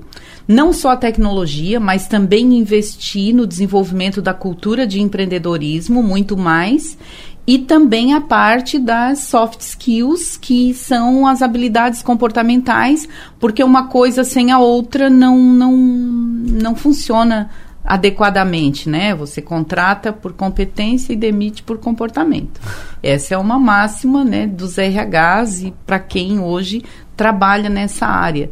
não 0.51 0.73
só 0.73 0.91
a 0.91 0.97
tecnologia, 0.97 1.79
mas 1.79 2.09
também 2.09 2.59
investir 2.59 3.33
no 3.33 3.47
desenvolvimento 3.47 4.21
da 4.21 4.35
cultura 4.35 4.85
de 4.85 5.01
empreendedorismo, 5.01 6.03
muito 6.03 6.37
mais, 6.37 6.99
e 7.47 7.57
também 7.57 8.15
a 8.15 8.21
parte 8.21 8.77
das 8.77 9.21
soft 9.21 9.61
skills, 9.61 10.37
que 10.37 10.75
são 10.75 11.25
as 11.25 11.41
habilidades 11.41 12.03
comportamentais, 12.03 13.09
porque 13.39 13.63
uma 13.63 13.87
coisa 13.87 14.25
sem 14.25 14.51
a 14.51 14.59
outra 14.59 15.09
não, 15.09 15.39
não, 15.39 15.77
não 15.77 16.75
funciona 16.75 17.49
adequadamente, 17.85 18.89
né? 18.89 19.15
Você 19.15 19.41
contrata 19.41 20.13
por 20.13 20.33
competência 20.33 21.13
e 21.13 21.17
demite 21.17 21.63
por 21.63 21.79
comportamento. 21.79 22.61
Essa 23.01 23.37
é 23.37 23.39
uma 23.39 23.59
máxima, 23.59 24.25
né, 24.25 24.49
dos 24.49 24.79
RHs 24.79 25.63
e 25.63 25.75
para 25.87 26.01
quem 26.01 26.41
hoje 26.41 26.83
trabalha 27.17 27.69
nessa 27.69 28.07
área. 28.07 28.51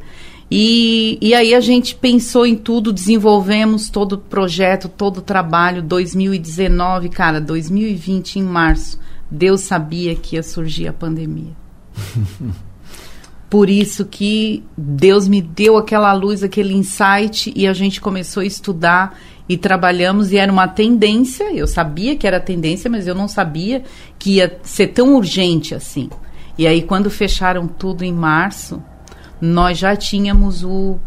E, 0.50 1.18
e 1.20 1.34
aí 1.34 1.54
a 1.54 1.61
gente 1.61 1.94
pensou 1.94 2.46
em 2.46 2.56
tudo, 2.56 2.92
desenvolvemos 2.92 3.90
todo 3.90 4.14
o 4.14 4.18
projeto, 4.18 4.88
todo 4.88 5.18
o 5.18 5.22
trabalho. 5.22 5.82
2019, 5.82 7.11
cara, 7.11 7.40
2020, 7.40 8.38
em 8.38 8.42
março, 8.42 8.98
Deus 9.30 9.61
sabia 9.61 10.14
que 10.14 10.37
ia 10.37 10.42
surgir 10.42 10.88
a 10.88 10.92
pandemia. 10.92 11.52
Por 13.50 13.70
isso 13.70 14.04
que 14.04 14.62
Deus 14.76 15.26
me 15.26 15.40
deu 15.40 15.78
aquela 15.78 16.12
luz, 16.12 16.42
aquele 16.42 16.74
insight 16.74 17.52
e 17.56 17.66
a 17.66 17.72
gente 17.72 18.00
começou 18.00 18.42
a 18.42 18.46
estudar 18.46 19.18
e 19.48 19.56
trabalhamos 19.56 20.32
e 20.32 20.37
era 20.37 20.52
uma 20.52 20.68
tendência. 20.68 21.50
Eu 21.54 21.66
sabia 21.66 22.14
que 22.14 22.26
era 22.26 22.38
tendência, 22.38 22.90
mas 22.90 23.06
eu 23.06 23.14
não 23.14 23.26
sabia 23.26 23.82
que 24.18 24.37
ia 24.37 24.58
ser 24.62 24.88
tão 24.88 25.14
urgente 25.14 25.74
assim. 25.74 26.11
E 26.58 26.66
aí 26.66 26.82
quando 26.82 27.11
fecharam 27.11 27.66
tudo 27.66 28.04
em 28.04 28.12
março, 28.12 28.82
nós 29.40 29.79
já 29.79 29.96
tínhamos 29.96 30.64
o 30.64 30.98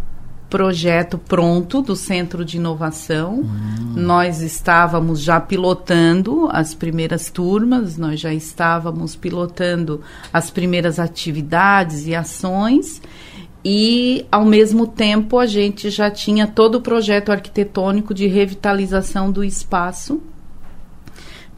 projeto 0.51 1.17
pronto 1.17 1.81
do 1.81 1.95
Centro 1.95 2.43
de 2.43 2.57
Inovação. 2.57 3.39
Hum. 3.39 3.93
Nós 3.95 4.41
estávamos 4.41 5.21
já 5.21 5.39
pilotando 5.39 6.49
as 6.51 6.75
primeiras 6.75 7.29
turmas, 7.29 7.97
nós 7.97 8.19
já 8.19 8.33
estávamos 8.33 9.15
pilotando 9.15 10.01
as 10.31 10.51
primeiras 10.51 10.99
atividades 10.99 12.05
e 12.05 12.13
ações. 12.13 13.01
E, 13.63 14.25
ao 14.31 14.43
mesmo 14.43 14.87
tempo, 14.87 15.37
a 15.37 15.45
gente 15.45 15.89
já 15.89 16.11
tinha 16.11 16.47
todo 16.47 16.75
o 16.75 16.81
projeto 16.81 17.31
arquitetônico 17.31 18.13
de 18.13 18.27
revitalização 18.27 19.31
do 19.31 19.43
espaço 19.43 20.21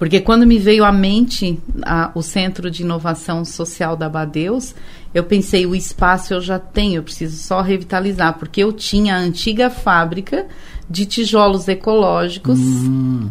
porque 0.04 0.20
quando 0.20 0.46
me 0.46 0.60
veio 0.60 0.84
à 0.84 0.92
mente 0.92 1.58
a, 1.82 2.12
o 2.14 2.22
Centro 2.22 2.70
de 2.70 2.84
Inovação 2.84 3.46
Social 3.46 3.96
da 3.96 4.10
Badeus, 4.10 4.76
eu 5.14 5.24
pensei, 5.24 5.66
o 5.66 5.74
espaço 5.74 6.34
eu 6.34 6.42
já 6.42 6.60
tenho, 6.60 6.98
eu 6.98 7.04
preciso 7.04 7.38
só 7.38 7.62
revitalizar, 7.62 8.38
porque 8.38 8.62
eu 8.62 8.74
tinha 8.74 9.16
a 9.16 9.18
antiga 9.18 9.70
fábrica 9.70 10.46
de 10.90 11.06
tijolos 11.06 11.70
ecológicos 11.70 12.60
hum. 12.60 13.30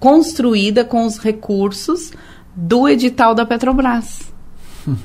construída 0.00 0.84
com 0.84 1.06
os 1.06 1.18
recursos 1.18 2.10
do 2.52 2.88
edital 2.88 3.32
da 3.32 3.46
Petrobras. 3.46 4.22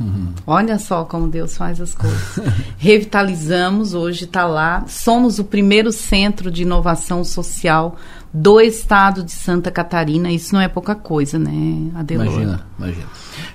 Olha 0.47 0.79
só 0.79 1.05
como 1.05 1.27
Deus 1.27 1.55
faz 1.55 1.79
as 1.79 1.93
coisas. 1.93 2.39
Revitalizamos, 2.75 3.93
hoje 3.93 4.25
está 4.25 4.47
lá. 4.47 4.83
Somos 4.87 5.37
o 5.37 5.43
primeiro 5.43 5.91
centro 5.91 6.49
de 6.49 6.63
inovação 6.63 7.23
social 7.23 7.97
do 8.33 8.59
estado 8.59 9.23
de 9.23 9.31
Santa 9.31 9.69
Catarina. 9.69 10.31
Isso 10.31 10.53
não 10.53 10.61
é 10.61 10.67
pouca 10.67 10.95
coisa, 10.95 11.37
né, 11.37 11.91
Adelor? 11.95 12.25
Imagina, 12.25 12.65
imagina. 12.79 13.05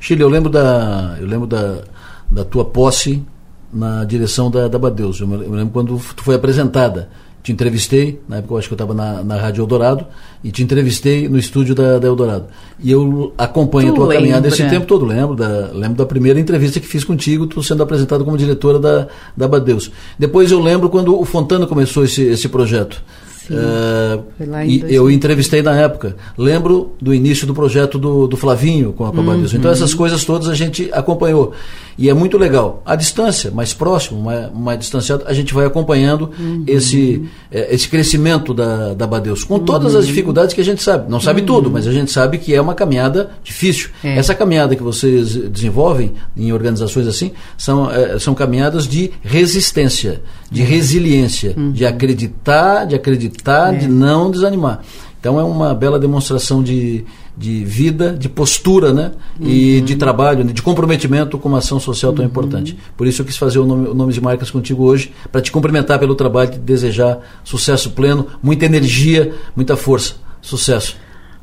Chile, 0.01 0.23
eu 0.23 0.29
lembro 0.29 0.51
da, 0.51 1.17
eu 1.21 1.27
lembro 1.27 1.47
da, 1.47 1.83
da 2.31 2.45
tua 2.45 2.65
posse 2.65 3.25
na 3.73 4.05
direção 4.05 4.51
da, 4.51 4.69
da 4.69 4.79
Badeus. 4.79 5.21
Eu 5.21 5.27
me, 5.27 5.37
lembro 5.37 5.71
quando 5.71 5.99
tu 6.15 6.23
foi 6.23 6.37
apresentada 6.37 7.09
te 7.49 7.53
entrevistei, 7.53 8.21
na 8.29 8.39
época 8.39 8.55
eu 8.55 8.59
acho 8.59 8.69
que 8.69 8.75
eu 8.75 8.77
estava 8.77 8.93
na, 8.93 9.23
na 9.23 9.37
Rádio 9.37 9.63
Eldorado, 9.63 10.07
e 10.43 10.51
te 10.51 10.63
entrevistei 10.63 11.29
no 11.29 11.39
estúdio 11.39 11.75
da, 11.75 11.99
da 11.99 12.07
Eldorado. 12.07 12.47
E 12.79 12.91
eu 12.91 13.33
acompanho 13.39 13.89
tu 13.89 13.93
a 13.93 13.95
tua 13.95 14.05
lembra. 14.09 14.17
caminhada 14.17 14.49
esse 14.49 14.69
tempo 14.69 14.87
todo, 14.87 15.07
lembro 15.07 15.35
da, 15.35 15.71
lembro 15.73 15.97
da 15.97 16.05
primeira 16.05 16.39
entrevista 16.39 16.79
que 16.79 16.87
fiz 16.87 17.05
contigo, 17.05 17.47
tu 17.47 17.63
sendo 17.63 17.83
apresentado 17.83 18.25
como 18.25 18.37
diretora 18.37 18.79
da, 18.79 19.09
da 19.37 19.49
Badeus. 19.49 19.91
Depois 20.19 20.51
eu 20.51 20.61
lembro 20.61 20.91
quando 20.91 21.19
o 21.19 21.25
Fontana 21.25 21.67
começou 21.67 22.05
esse, 22.05 22.23
esse 22.23 22.49
projeto. 22.49 23.03
Uh, 23.51 24.25
e 24.67 24.85
eu 24.95 25.11
entrevistei 25.11 25.63
na 25.63 25.75
época. 25.75 26.17
Lembro 26.37 26.93
do 27.01 27.15
início 27.15 27.47
do 27.47 27.55
projeto 27.55 27.99
do, 27.99 28.27
do 28.27 28.37
Flavinho 28.37 28.93
com 28.93 29.05
a 29.05 29.13
Cobadeus. 29.13 29.53
Uhum. 29.53 29.59
Então 29.59 29.71
essas 29.71 29.95
coisas 29.95 30.25
todas 30.25 30.49
a 30.49 30.55
gente 30.55 30.89
acompanhou. 30.93 31.53
E 31.97 32.09
é 32.09 32.15
muito 32.15 32.39
legal. 32.39 32.81
A 32.87 32.95
distância, 32.95 33.51
mais 33.51 33.75
próximo, 33.75 34.23
mais, 34.23 34.53
mais 34.53 34.79
distanciado, 34.79 35.25
a 35.27 35.33
gente 35.33 35.53
vai 35.53 35.67
acompanhando 35.67 36.31
uhum. 36.39 36.63
esse, 36.65 37.29
é, 37.51 37.75
esse 37.75 37.89
crescimento 37.89 38.55
da, 38.55 38.95
da 38.95 39.05
Badeus. 39.05 39.43
Com 39.43 39.59
todas 39.59 39.97
as 39.97 40.05
uhum. 40.05 40.11
dificuldades 40.11 40.55
que 40.55 40.61
a 40.61 40.65
gente 40.65 40.81
sabe. 40.81 41.11
Não 41.11 41.21
sabe 41.21 41.43
tudo, 41.43 41.67
uhum. 41.67 41.73
mas 41.73 41.89
a 41.89 41.93
gente 41.93 42.13
sabe 42.13 42.39
que 42.39 42.55
é 42.55 42.61
uma 42.61 42.75
caminhada 42.75 43.31
difícil. 43.43 43.91
É. 44.05 44.17
Essa 44.17 44.33
caminhada 44.33 44.77
que 44.77 44.83
vocês 44.83 45.35
desenvolvem 45.35 46.13
em 46.37 46.53
organizações 46.53 47.09
assim 47.09 47.33
são, 47.57 47.91
é, 47.91 48.17
são 48.19 48.33
caminhadas 48.33 48.87
de 48.87 49.11
resistência, 49.21 50.23
de 50.51 50.63
uhum. 50.63 50.69
resiliência, 50.69 51.55
de 51.73 51.85
acreditar, 51.85 52.85
de 52.85 52.95
acreditar 52.95 53.38
acreditar, 53.39 53.75
é. 53.75 53.79
de 53.79 53.89
não 53.89 54.31
desanimar. 54.31 54.81
Então 55.21 55.39
é 55.39 55.43
uma 55.43 55.75
bela 55.75 55.99
demonstração 55.99 56.63
de, 56.63 57.05
de 57.37 57.65
vida, 57.65 58.13
de 58.13 58.29
postura, 58.29 58.93
né? 58.93 59.13
Uhum. 59.41 59.49
E 59.49 59.81
de 59.81 59.97
trabalho, 59.97 60.45
de 60.45 60.63
comprometimento 60.63 61.39
com 61.39 61.49
uma 61.49 61.59
ação 61.59 61.81
social 61.81 62.13
tão 62.13 62.25
uhum. 62.25 62.31
importante. 62.31 62.79
Por 62.97 63.07
isso 63.07 63.23
eu 63.23 63.27
quis 63.27 63.37
fazer 63.37 63.59
o 63.59 63.67
nome, 63.67 63.89
o 63.89 63.95
nome 63.95 64.13
de 64.13 64.21
Marcas 64.21 64.51
contigo 64.51 64.85
hoje, 64.85 65.13
para 65.33 65.41
te 65.41 65.51
cumprimentar 65.51 65.99
pelo 65.99 66.15
trabalho 66.15 66.55
e 66.55 66.59
desejar 66.59 67.19
sucesso 67.43 67.91
pleno, 67.91 68.27
muita 68.43 68.67
energia, 68.67 69.35
muita 69.57 69.77
força. 69.77 70.15
Sucesso. 70.41 70.97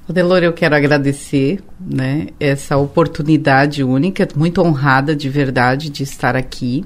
Delor, 0.07 0.43
eu 0.43 0.53
quero 0.53 0.75
agradecer 0.75 1.59
né, 1.79 2.27
essa 2.39 2.77
oportunidade 2.77 3.83
única, 3.83 4.27
muito 4.35 4.61
honrada 4.61 5.15
de 5.15 5.27
verdade 5.27 5.89
de 5.89 6.03
estar 6.03 6.35
aqui. 6.35 6.85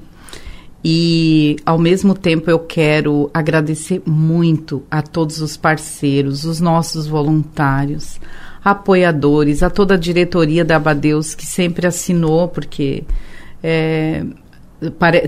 E, 0.84 1.56
ao 1.64 1.78
mesmo 1.78 2.14
tempo, 2.14 2.50
eu 2.50 2.58
quero 2.58 3.30
agradecer 3.34 4.02
muito 4.06 4.82
a 4.90 5.02
todos 5.02 5.40
os 5.40 5.56
parceiros, 5.56 6.44
os 6.44 6.60
nossos 6.60 7.06
voluntários, 7.06 8.18
apoiadores, 8.64 9.62
a 9.62 9.68
toda 9.68 9.94
a 9.94 9.98
diretoria 9.98 10.64
da 10.64 10.76
Abadeus 10.76 11.34
que 11.34 11.44
sempre 11.44 11.86
assinou, 11.86 12.48
porque 12.48 13.04
é, 13.62 14.24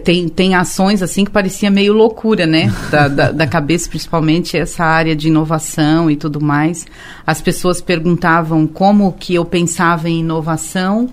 tem, 0.02 0.28
tem 0.28 0.54
ações 0.54 1.02
assim 1.02 1.24
que 1.24 1.30
parecia 1.30 1.70
meio 1.70 1.92
loucura, 1.92 2.46
né? 2.46 2.72
Da, 2.90 3.08
da, 3.08 3.32
da, 3.32 3.46
cabeça, 3.46 3.88
principalmente 3.88 4.56
essa 4.56 4.84
área 4.84 5.16
de 5.16 5.28
inovação 5.28 6.10
e 6.10 6.16
tudo 6.16 6.40
mais. 6.40 6.86
As 7.26 7.40
pessoas 7.40 7.80
perguntavam 7.80 8.66
como 8.66 9.12
que 9.12 9.34
eu 9.34 9.44
pensava 9.44 10.08
em 10.08 10.20
inovação, 10.20 11.08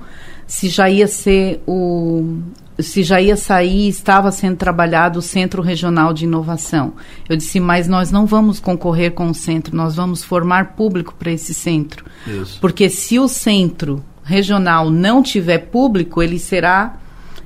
se 0.50 0.68
já 0.68 0.89
ia 0.89 1.08
ser 1.08 1.62
o. 1.68 2.39
Se 2.80 3.04
já 3.04 3.22
ia 3.22 3.36
sair, 3.36 3.88
estava 3.89 4.32
sendo 4.32 4.56
trabalhado 4.56 5.20
o 5.20 5.22
Centro 5.22 5.62
Regional 5.62 6.14
de 6.14 6.24
Inovação. 6.24 6.93
Eu 7.28 7.36
disse, 7.36 7.60
mas 7.60 7.89
nós 7.89 8.10
não 8.10 8.26
vamos 8.26 8.60
concorrer 8.60 9.12
com 9.12 9.30
o 9.30 9.34
centro, 9.34 9.76
nós 9.76 9.97
vamos 9.97 10.24
formar 10.24 10.76
público 10.76 11.14
para 11.20 11.30
esse 11.30 11.54
centro. 11.54 12.06
Isso. 12.26 12.58
Porque 12.62 12.89
se 12.89 13.20
o 13.20 13.28
centro 13.28 14.04
regional 14.24 14.89
não 14.89 15.22
tiver 15.22 15.58
público, 15.58 16.24
ele 16.24 16.39
será 16.39 16.97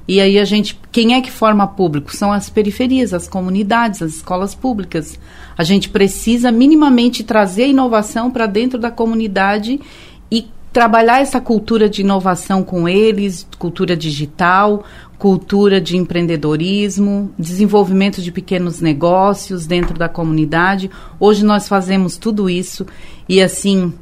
e 0.07 0.21
aí 0.21 0.37
a 0.37 0.45
gente, 0.45 0.79
quem 0.91 1.15
é 1.15 1.21
que 1.21 1.31
forma 1.31 1.65
público? 1.65 2.15
São 2.15 2.31
as 2.31 2.49
periferias, 2.49 3.13
as 3.13 3.27
comunidades, 3.27 4.01
as 4.01 4.15
escolas 4.15 4.53
públicas. 4.53 5.19
A 5.57 5.63
gente 5.63 5.89
precisa 5.89 6.51
minimamente 6.51 7.23
trazer 7.23 7.63
a 7.63 7.67
inovação 7.67 8.29
para 8.29 8.45
dentro 8.45 8.77
da 8.77 8.91
comunidade 8.91 9.79
e 10.29 10.47
trabalhar 10.73 11.21
essa 11.21 11.39
cultura 11.39 11.87
de 11.87 12.01
inovação 12.01 12.63
com 12.63 12.89
eles, 12.89 13.47
cultura 13.59 13.95
digital, 13.95 14.83
cultura 15.19 15.79
de 15.79 15.95
empreendedorismo, 15.95 17.31
desenvolvimento 17.37 18.21
de 18.21 18.31
pequenos 18.31 18.81
negócios 18.81 19.67
dentro 19.67 19.97
da 19.97 20.09
comunidade. 20.09 20.89
Hoje 21.19 21.45
nós 21.45 21.67
fazemos 21.67 22.17
tudo 22.17 22.49
isso 22.49 22.87
e 23.29 23.39
assim 23.39 23.93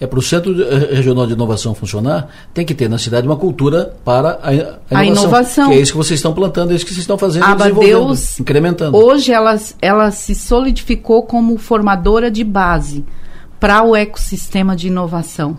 é 0.00 0.06
para 0.06 0.18
o 0.18 0.22
Centro 0.22 0.52
Regional 0.92 1.28
de 1.28 1.32
Inovação 1.32 1.76
funcionar, 1.76 2.28
tem 2.52 2.64
que 2.64 2.74
ter 2.74 2.88
na 2.88 2.98
cidade 2.98 3.24
uma 3.24 3.36
cultura 3.36 3.94
para 4.04 4.38
a, 4.42 4.52
inovação, 4.52 4.78
a 4.90 5.04
inovação. 5.04 5.70
Que 5.70 5.76
é 5.76 5.80
isso 5.80 5.92
que 5.92 5.98
vocês 5.98 6.18
estão 6.18 6.32
plantando, 6.32 6.72
é 6.72 6.74
isso 6.74 6.84
que 6.84 6.90
vocês 6.90 7.02
estão 7.02 7.16
fazendo, 7.16 7.44
a 7.44 7.54
Deus, 7.54 8.40
incrementando. 8.40 8.96
Hoje 8.96 9.32
ela, 9.32 9.56
ela 9.80 10.10
se 10.10 10.34
solidificou 10.34 11.22
como 11.22 11.56
formadora 11.56 12.32
de 12.32 12.42
base 12.42 13.04
para 13.60 13.84
o 13.84 13.94
ecossistema 13.94 14.74
de 14.74 14.88
inovação. 14.88 15.56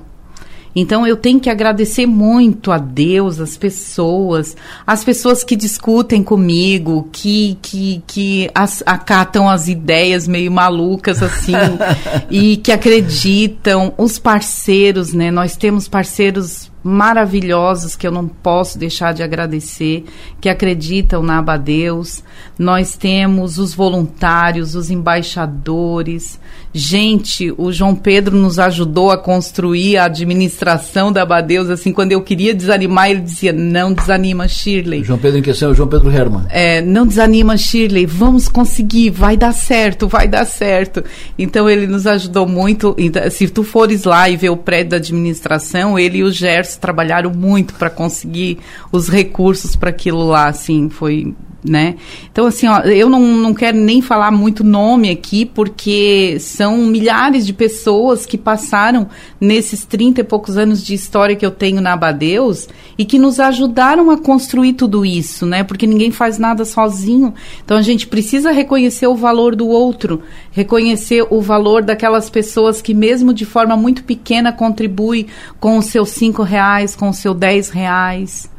Então 0.75 1.05
eu 1.05 1.15
tenho 1.15 1.39
que 1.39 1.49
agradecer 1.49 2.05
muito 2.05 2.71
a 2.71 2.77
Deus, 2.77 3.39
as 3.39 3.55
pessoas, 3.55 4.55
as 4.85 5.03
pessoas 5.03 5.43
que 5.43 5.55
discutem 5.55 6.23
comigo, 6.23 7.07
que, 7.11 7.57
que, 7.61 8.03
que 8.07 8.49
as, 8.55 8.81
acatam 8.85 9.49
as 9.49 9.67
ideias 9.67 10.27
meio 10.27 10.51
malucas 10.51 11.21
assim 11.21 11.53
e 12.29 12.57
que 12.57 12.71
acreditam, 12.71 13.93
os 13.97 14.17
parceiros, 14.17 15.13
né? 15.13 15.29
Nós 15.29 15.55
temos 15.55 15.87
parceiros 15.87 16.72
maravilhosos 16.83 17.95
que 17.95 18.05
eu 18.05 18.11
não 18.11 18.27
posso 18.27 18.77
deixar 18.77 19.13
de 19.13 19.23
agradecer, 19.23 20.03
que 20.41 20.49
acreditam 20.49 21.23
na 21.23 21.39
Abadeus. 21.39 22.21
Nós 22.59 22.97
temos 22.97 23.57
os 23.57 23.73
voluntários, 23.73 24.75
os 24.75 24.91
embaixadores. 24.91 26.39
Gente, 26.73 27.53
o 27.57 27.71
João 27.71 27.95
Pedro 27.95 28.35
nos 28.35 28.59
ajudou 28.59 29.11
a 29.11 29.17
construir 29.17 29.97
a 29.97 30.05
administração 30.05 31.11
da 31.11 31.21
Abadeus. 31.21 31.69
Assim, 31.69 31.93
quando 31.93 32.11
eu 32.11 32.21
queria 32.21 32.53
desanimar, 32.53 33.09
ele 33.09 33.21
dizia: 33.21 33.53
Não 33.53 33.93
desanima, 33.93 34.47
Shirley. 34.47 35.01
O 35.01 35.05
João 35.05 35.19
Pedro 35.19 35.39
em 35.39 35.43
questão 35.43 35.69
é 35.69 35.71
o 35.71 35.75
João 35.75 35.87
Pedro 35.87 36.11
Herman. 36.11 36.45
É, 36.49 36.81
não 36.81 37.07
desanima, 37.07 37.55
Shirley. 37.57 38.05
Vamos 38.05 38.47
conseguir, 38.47 39.11
vai 39.11 39.37
dar 39.37 39.53
certo, 39.53 40.07
vai 40.07 40.27
dar 40.27 40.45
certo. 40.45 41.03
Então, 41.37 41.69
ele 41.69 41.87
nos 41.87 42.05
ajudou 42.07 42.47
muito. 42.47 42.95
Então, 42.97 43.21
se 43.29 43.47
tu 43.47 43.63
fores 43.63 44.03
lá 44.03 44.27
e 44.29 44.35
ver 44.35 44.49
o 44.49 44.57
prédio 44.57 44.91
da 44.91 44.97
administração, 44.97 45.97
ele 45.97 46.17
e 46.17 46.23
o 46.23 46.31
Gerson 46.31 46.72
trabalharam 46.77 47.31
muito 47.31 47.73
para 47.75 47.89
conseguir 47.89 48.59
os 48.91 49.07
recursos 49.07 49.75
para 49.75 49.89
aquilo 49.89 50.27
lá, 50.27 50.47
assim, 50.47 50.89
foi 50.89 51.35
né? 51.63 51.95
Então, 52.31 52.45
assim, 52.45 52.67
ó, 52.67 52.79
eu 52.81 53.09
não, 53.09 53.21
não 53.21 53.53
quero 53.53 53.77
nem 53.77 54.01
falar 54.01 54.31
muito 54.31 54.63
nome 54.63 55.09
aqui, 55.09 55.45
porque 55.45 56.37
são 56.39 56.77
milhares 56.79 57.45
de 57.45 57.53
pessoas 57.53 58.25
que 58.25 58.37
passaram 58.37 59.07
nesses 59.39 59.85
30 59.85 60.21
e 60.21 60.23
poucos 60.23 60.57
anos 60.57 60.83
de 60.83 60.93
história 60.93 61.35
que 61.35 61.45
eu 61.45 61.51
tenho 61.51 61.81
na 61.81 61.93
Abadeus 61.93 62.67
e 62.97 63.05
que 63.05 63.17
nos 63.17 63.39
ajudaram 63.39 64.11
a 64.11 64.17
construir 64.17 64.73
tudo 64.73 65.05
isso, 65.05 65.45
né? 65.45 65.63
Porque 65.63 65.87
ninguém 65.87 66.11
faz 66.11 66.37
nada 66.37 66.65
sozinho. 66.65 67.33
Então, 67.63 67.77
a 67.77 67.81
gente 67.81 68.07
precisa 68.07 68.51
reconhecer 68.51 69.07
o 69.07 69.15
valor 69.15 69.55
do 69.55 69.67
outro, 69.67 70.21
reconhecer 70.51 71.25
o 71.29 71.41
valor 71.41 71.81
daquelas 71.83 72.29
pessoas 72.29 72.81
que, 72.81 72.93
mesmo 72.93 73.33
de 73.33 73.45
forma 73.45 73.77
muito 73.77 74.03
pequena, 74.03 74.51
contribuem 74.51 75.27
com 75.59 75.77
os 75.77 75.85
seus 75.85 76.09
cinco 76.09 76.43
reais, 76.43 76.95
com 76.95 77.09
os 77.09 77.17
seus 77.17 77.35
dez 77.35 77.69
reais 77.69 78.52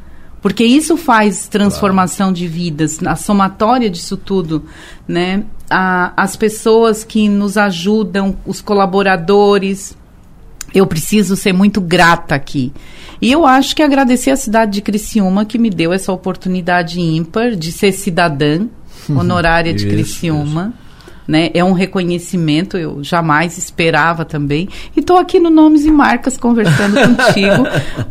porque 0.44 0.62
isso 0.62 0.98
faz 0.98 1.48
transformação 1.48 2.26
claro. 2.26 2.36
de 2.36 2.46
vidas, 2.46 2.98
a 3.02 3.16
somatória 3.16 3.88
disso 3.88 4.14
tudo, 4.14 4.62
né? 5.08 5.42
A, 5.70 6.12
as 6.22 6.36
pessoas 6.36 7.02
que 7.02 7.30
nos 7.30 7.56
ajudam, 7.56 8.36
os 8.44 8.60
colaboradores. 8.60 9.96
Eu 10.74 10.86
preciso 10.86 11.34
ser 11.34 11.54
muito 11.54 11.80
grata 11.80 12.34
aqui. 12.34 12.74
E 13.22 13.32
eu 13.32 13.46
acho 13.46 13.74
que 13.74 13.82
agradecer 13.82 14.32
a 14.32 14.36
cidade 14.36 14.72
de 14.72 14.82
Criciúma 14.82 15.46
que 15.46 15.56
me 15.56 15.70
deu 15.70 15.94
essa 15.94 16.12
oportunidade 16.12 17.00
ímpar 17.00 17.56
de 17.56 17.72
ser 17.72 17.92
cidadã 17.92 18.66
honorária 19.08 19.72
de 19.72 19.86
isso, 19.86 19.94
Criciúma. 19.94 20.74
Isso 20.74 20.83
né? 21.26 21.50
É 21.54 21.64
um 21.64 21.72
reconhecimento, 21.72 22.76
eu 22.76 23.02
jamais 23.02 23.56
esperava 23.58 24.24
também. 24.24 24.68
E 24.96 25.00
estou 25.00 25.16
aqui 25.16 25.38
no 25.38 25.50
Nomes 25.50 25.84
e 25.84 25.90
Marcas 25.90 26.36
conversando 26.36 26.94
contigo, 27.16 27.66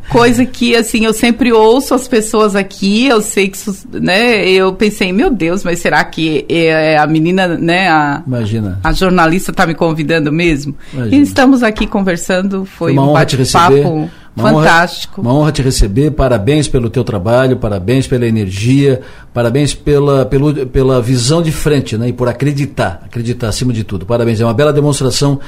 coisa 0.09 0.45
que, 0.45 0.75
assim, 0.75 1.05
eu 1.05 1.13
sempre 1.13 1.51
ouço 1.51 1.93
as 1.93 2.07
pessoas 2.07 2.55
aqui, 2.55 3.07
eu 3.07 3.21
sei 3.21 3.49
que, 3.49 3.57
né? 3.93 4.47
Eu 4.47 4.73
pensei, 4.73 5.11
meu 5.11 5.29
Deus, 5.29 5.63
mas 5.63 5.79
será 5.79 6.03
que 6.03 6.45
é, 6.49 6.93
é 6.93 6.97
a 6.97 7.07
menina, 7.07 7.47
né? 7.47 7.89
A, 7.89 8.23
Imagina. 8.25 8.79
A 8.83 8.91
jornalista 8.91 9.51
está 9.51 9.65
me 9.65 9.73
convidando 9.73 10.31
mesmo? 10.31 10.75
Imagina. 10.93 11.15
E 11.15 11.21
estamos 11.21 11.63
aqui 11.63 11.87
conversando, 11.87 12.65
foi, 12.65 12.95
foi 12.95 13.03
um 13.03 13.13
bate-papo 13.13 14.09
uma 14.35 14.51
Fantástico. 14.51 15.21
Honra, 15.21 15.29
uma 15.29 15.39
honra 15.39 15.51
te 15.51 15.61
receber. 15.61 16.11
Parabéns 16.11 16.67
pelo 16.67 16.89
teu 16.89 17.03
trabalho, 17.03 17.57
parabéns 17.57 18.07
pela 18.07 18.25
energia, 18.25 19.01
parabéns 19.31 19.75
pela, 19.75 20.25
pelo, 20.25 20.65
pela 20.65 20.99
visão 21.01 21.41
de 21.41 21.51
frente, 21.51 21.97
né? 21.97 22.09
E 22.09 22.13
por 22.13 22.27
acreditar, 22.27 23.01
acreditar 23.05 23.49
acima 23.49 23.71
de 23.71 23.83
tudo. 23.83 24.07
Parabéns. 24.07 24.41
É 24.41 24.45
uma 24.45 24.53
bela 24.53 24.73
demonstração, 24.73 25.39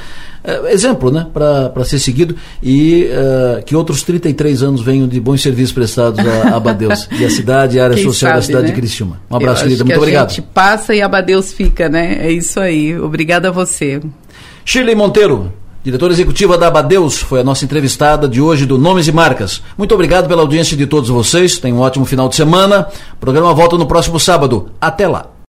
é, 0.43 0.71
exemplo, 0.71 1.09
né? 1.09 1.25
Para 1.33 1.83
ser 1.83 1.97
seguido 1.97 2.35
e 2.61 3.09
uh, 3.09 3.63
que 3.63 3.75
outros 3.75 4.03
33 4.03 4.61
anos 4.61 4.81
venham 4.81 5.07
de 5.07 5.19
bons 5.19 5.41
serviços 5.41 5.73
prestados 5.73 6.19
a, 6.19 6.55
Abadeus 6.55 7.09
e 7.19 7.25
a 7.25 7.29
cidade, 7.29 7.79
a 7.79 7.85
área 7.85 7.95
Quem 7.95 8.03
social 8.03 8.33
sabe, 8.33 8.41
da 8.41 8.45
cidade 8.45 8.63
né? 8.67 8.69
de 8.69 8.75
Criciúma. 8.75 9.19
Um 9.31 9.35
abraço, 9.35 9.63
querida. 9.63 9.83
Muito 9.83 9.97
obrigado. 9.97 10.27
A 10.27 10.29
gente 10.29 10.43
passa 10.43 10.93
e 10.93 11.01
Abadeus 11.01 11.51
fica, 11.51 11.89
né? 11.89 12.19
É 12.19 12.31
isso 12.31 12.59
aí. 12.59 12.99
Obrigada 12.99 13.47
a 13.47 13.51
você. 13.51 13.99
Shirley 14.63 14.95
Monteiro. 14.95 15.64
Diretora 15.85 16.13
executiva 16.13 16.57
da 16.57 16.65
Abadeus 16.65 17.19
foi 17.19 17.41
a 17.41 17.43
nossa 17.43 17.63
entrevistada 17.63 18.27
de 18.27 18.41
hoje 18.41 18.65
do 18.65 18.75
Nomes 18.75 19.07
e 19.07 19.11
Marcas. 19.11 19.61
Muito 19.77 19.93
obrigado 19.93 20.27
pela 20.27 20.41
audiência 20.41 20.75
de 20.75 20.87
todos 20.87 21.11
vocês. 21.11 21.59
Tenham 21.59 21.77
um 21.77 21.81
ótimo 21.81 22.05
final 22.05 22.27
de 22.27 22.35
semana. 22.35 22.87
O 23.13 23.17
programa 23.17 23.53
volta 23.53 23.77
no 23.77 23.85
próximo 23.85 24.19
sábado. 24.19 24.71
Até 24.81 25.07
lá. 25.07 25.34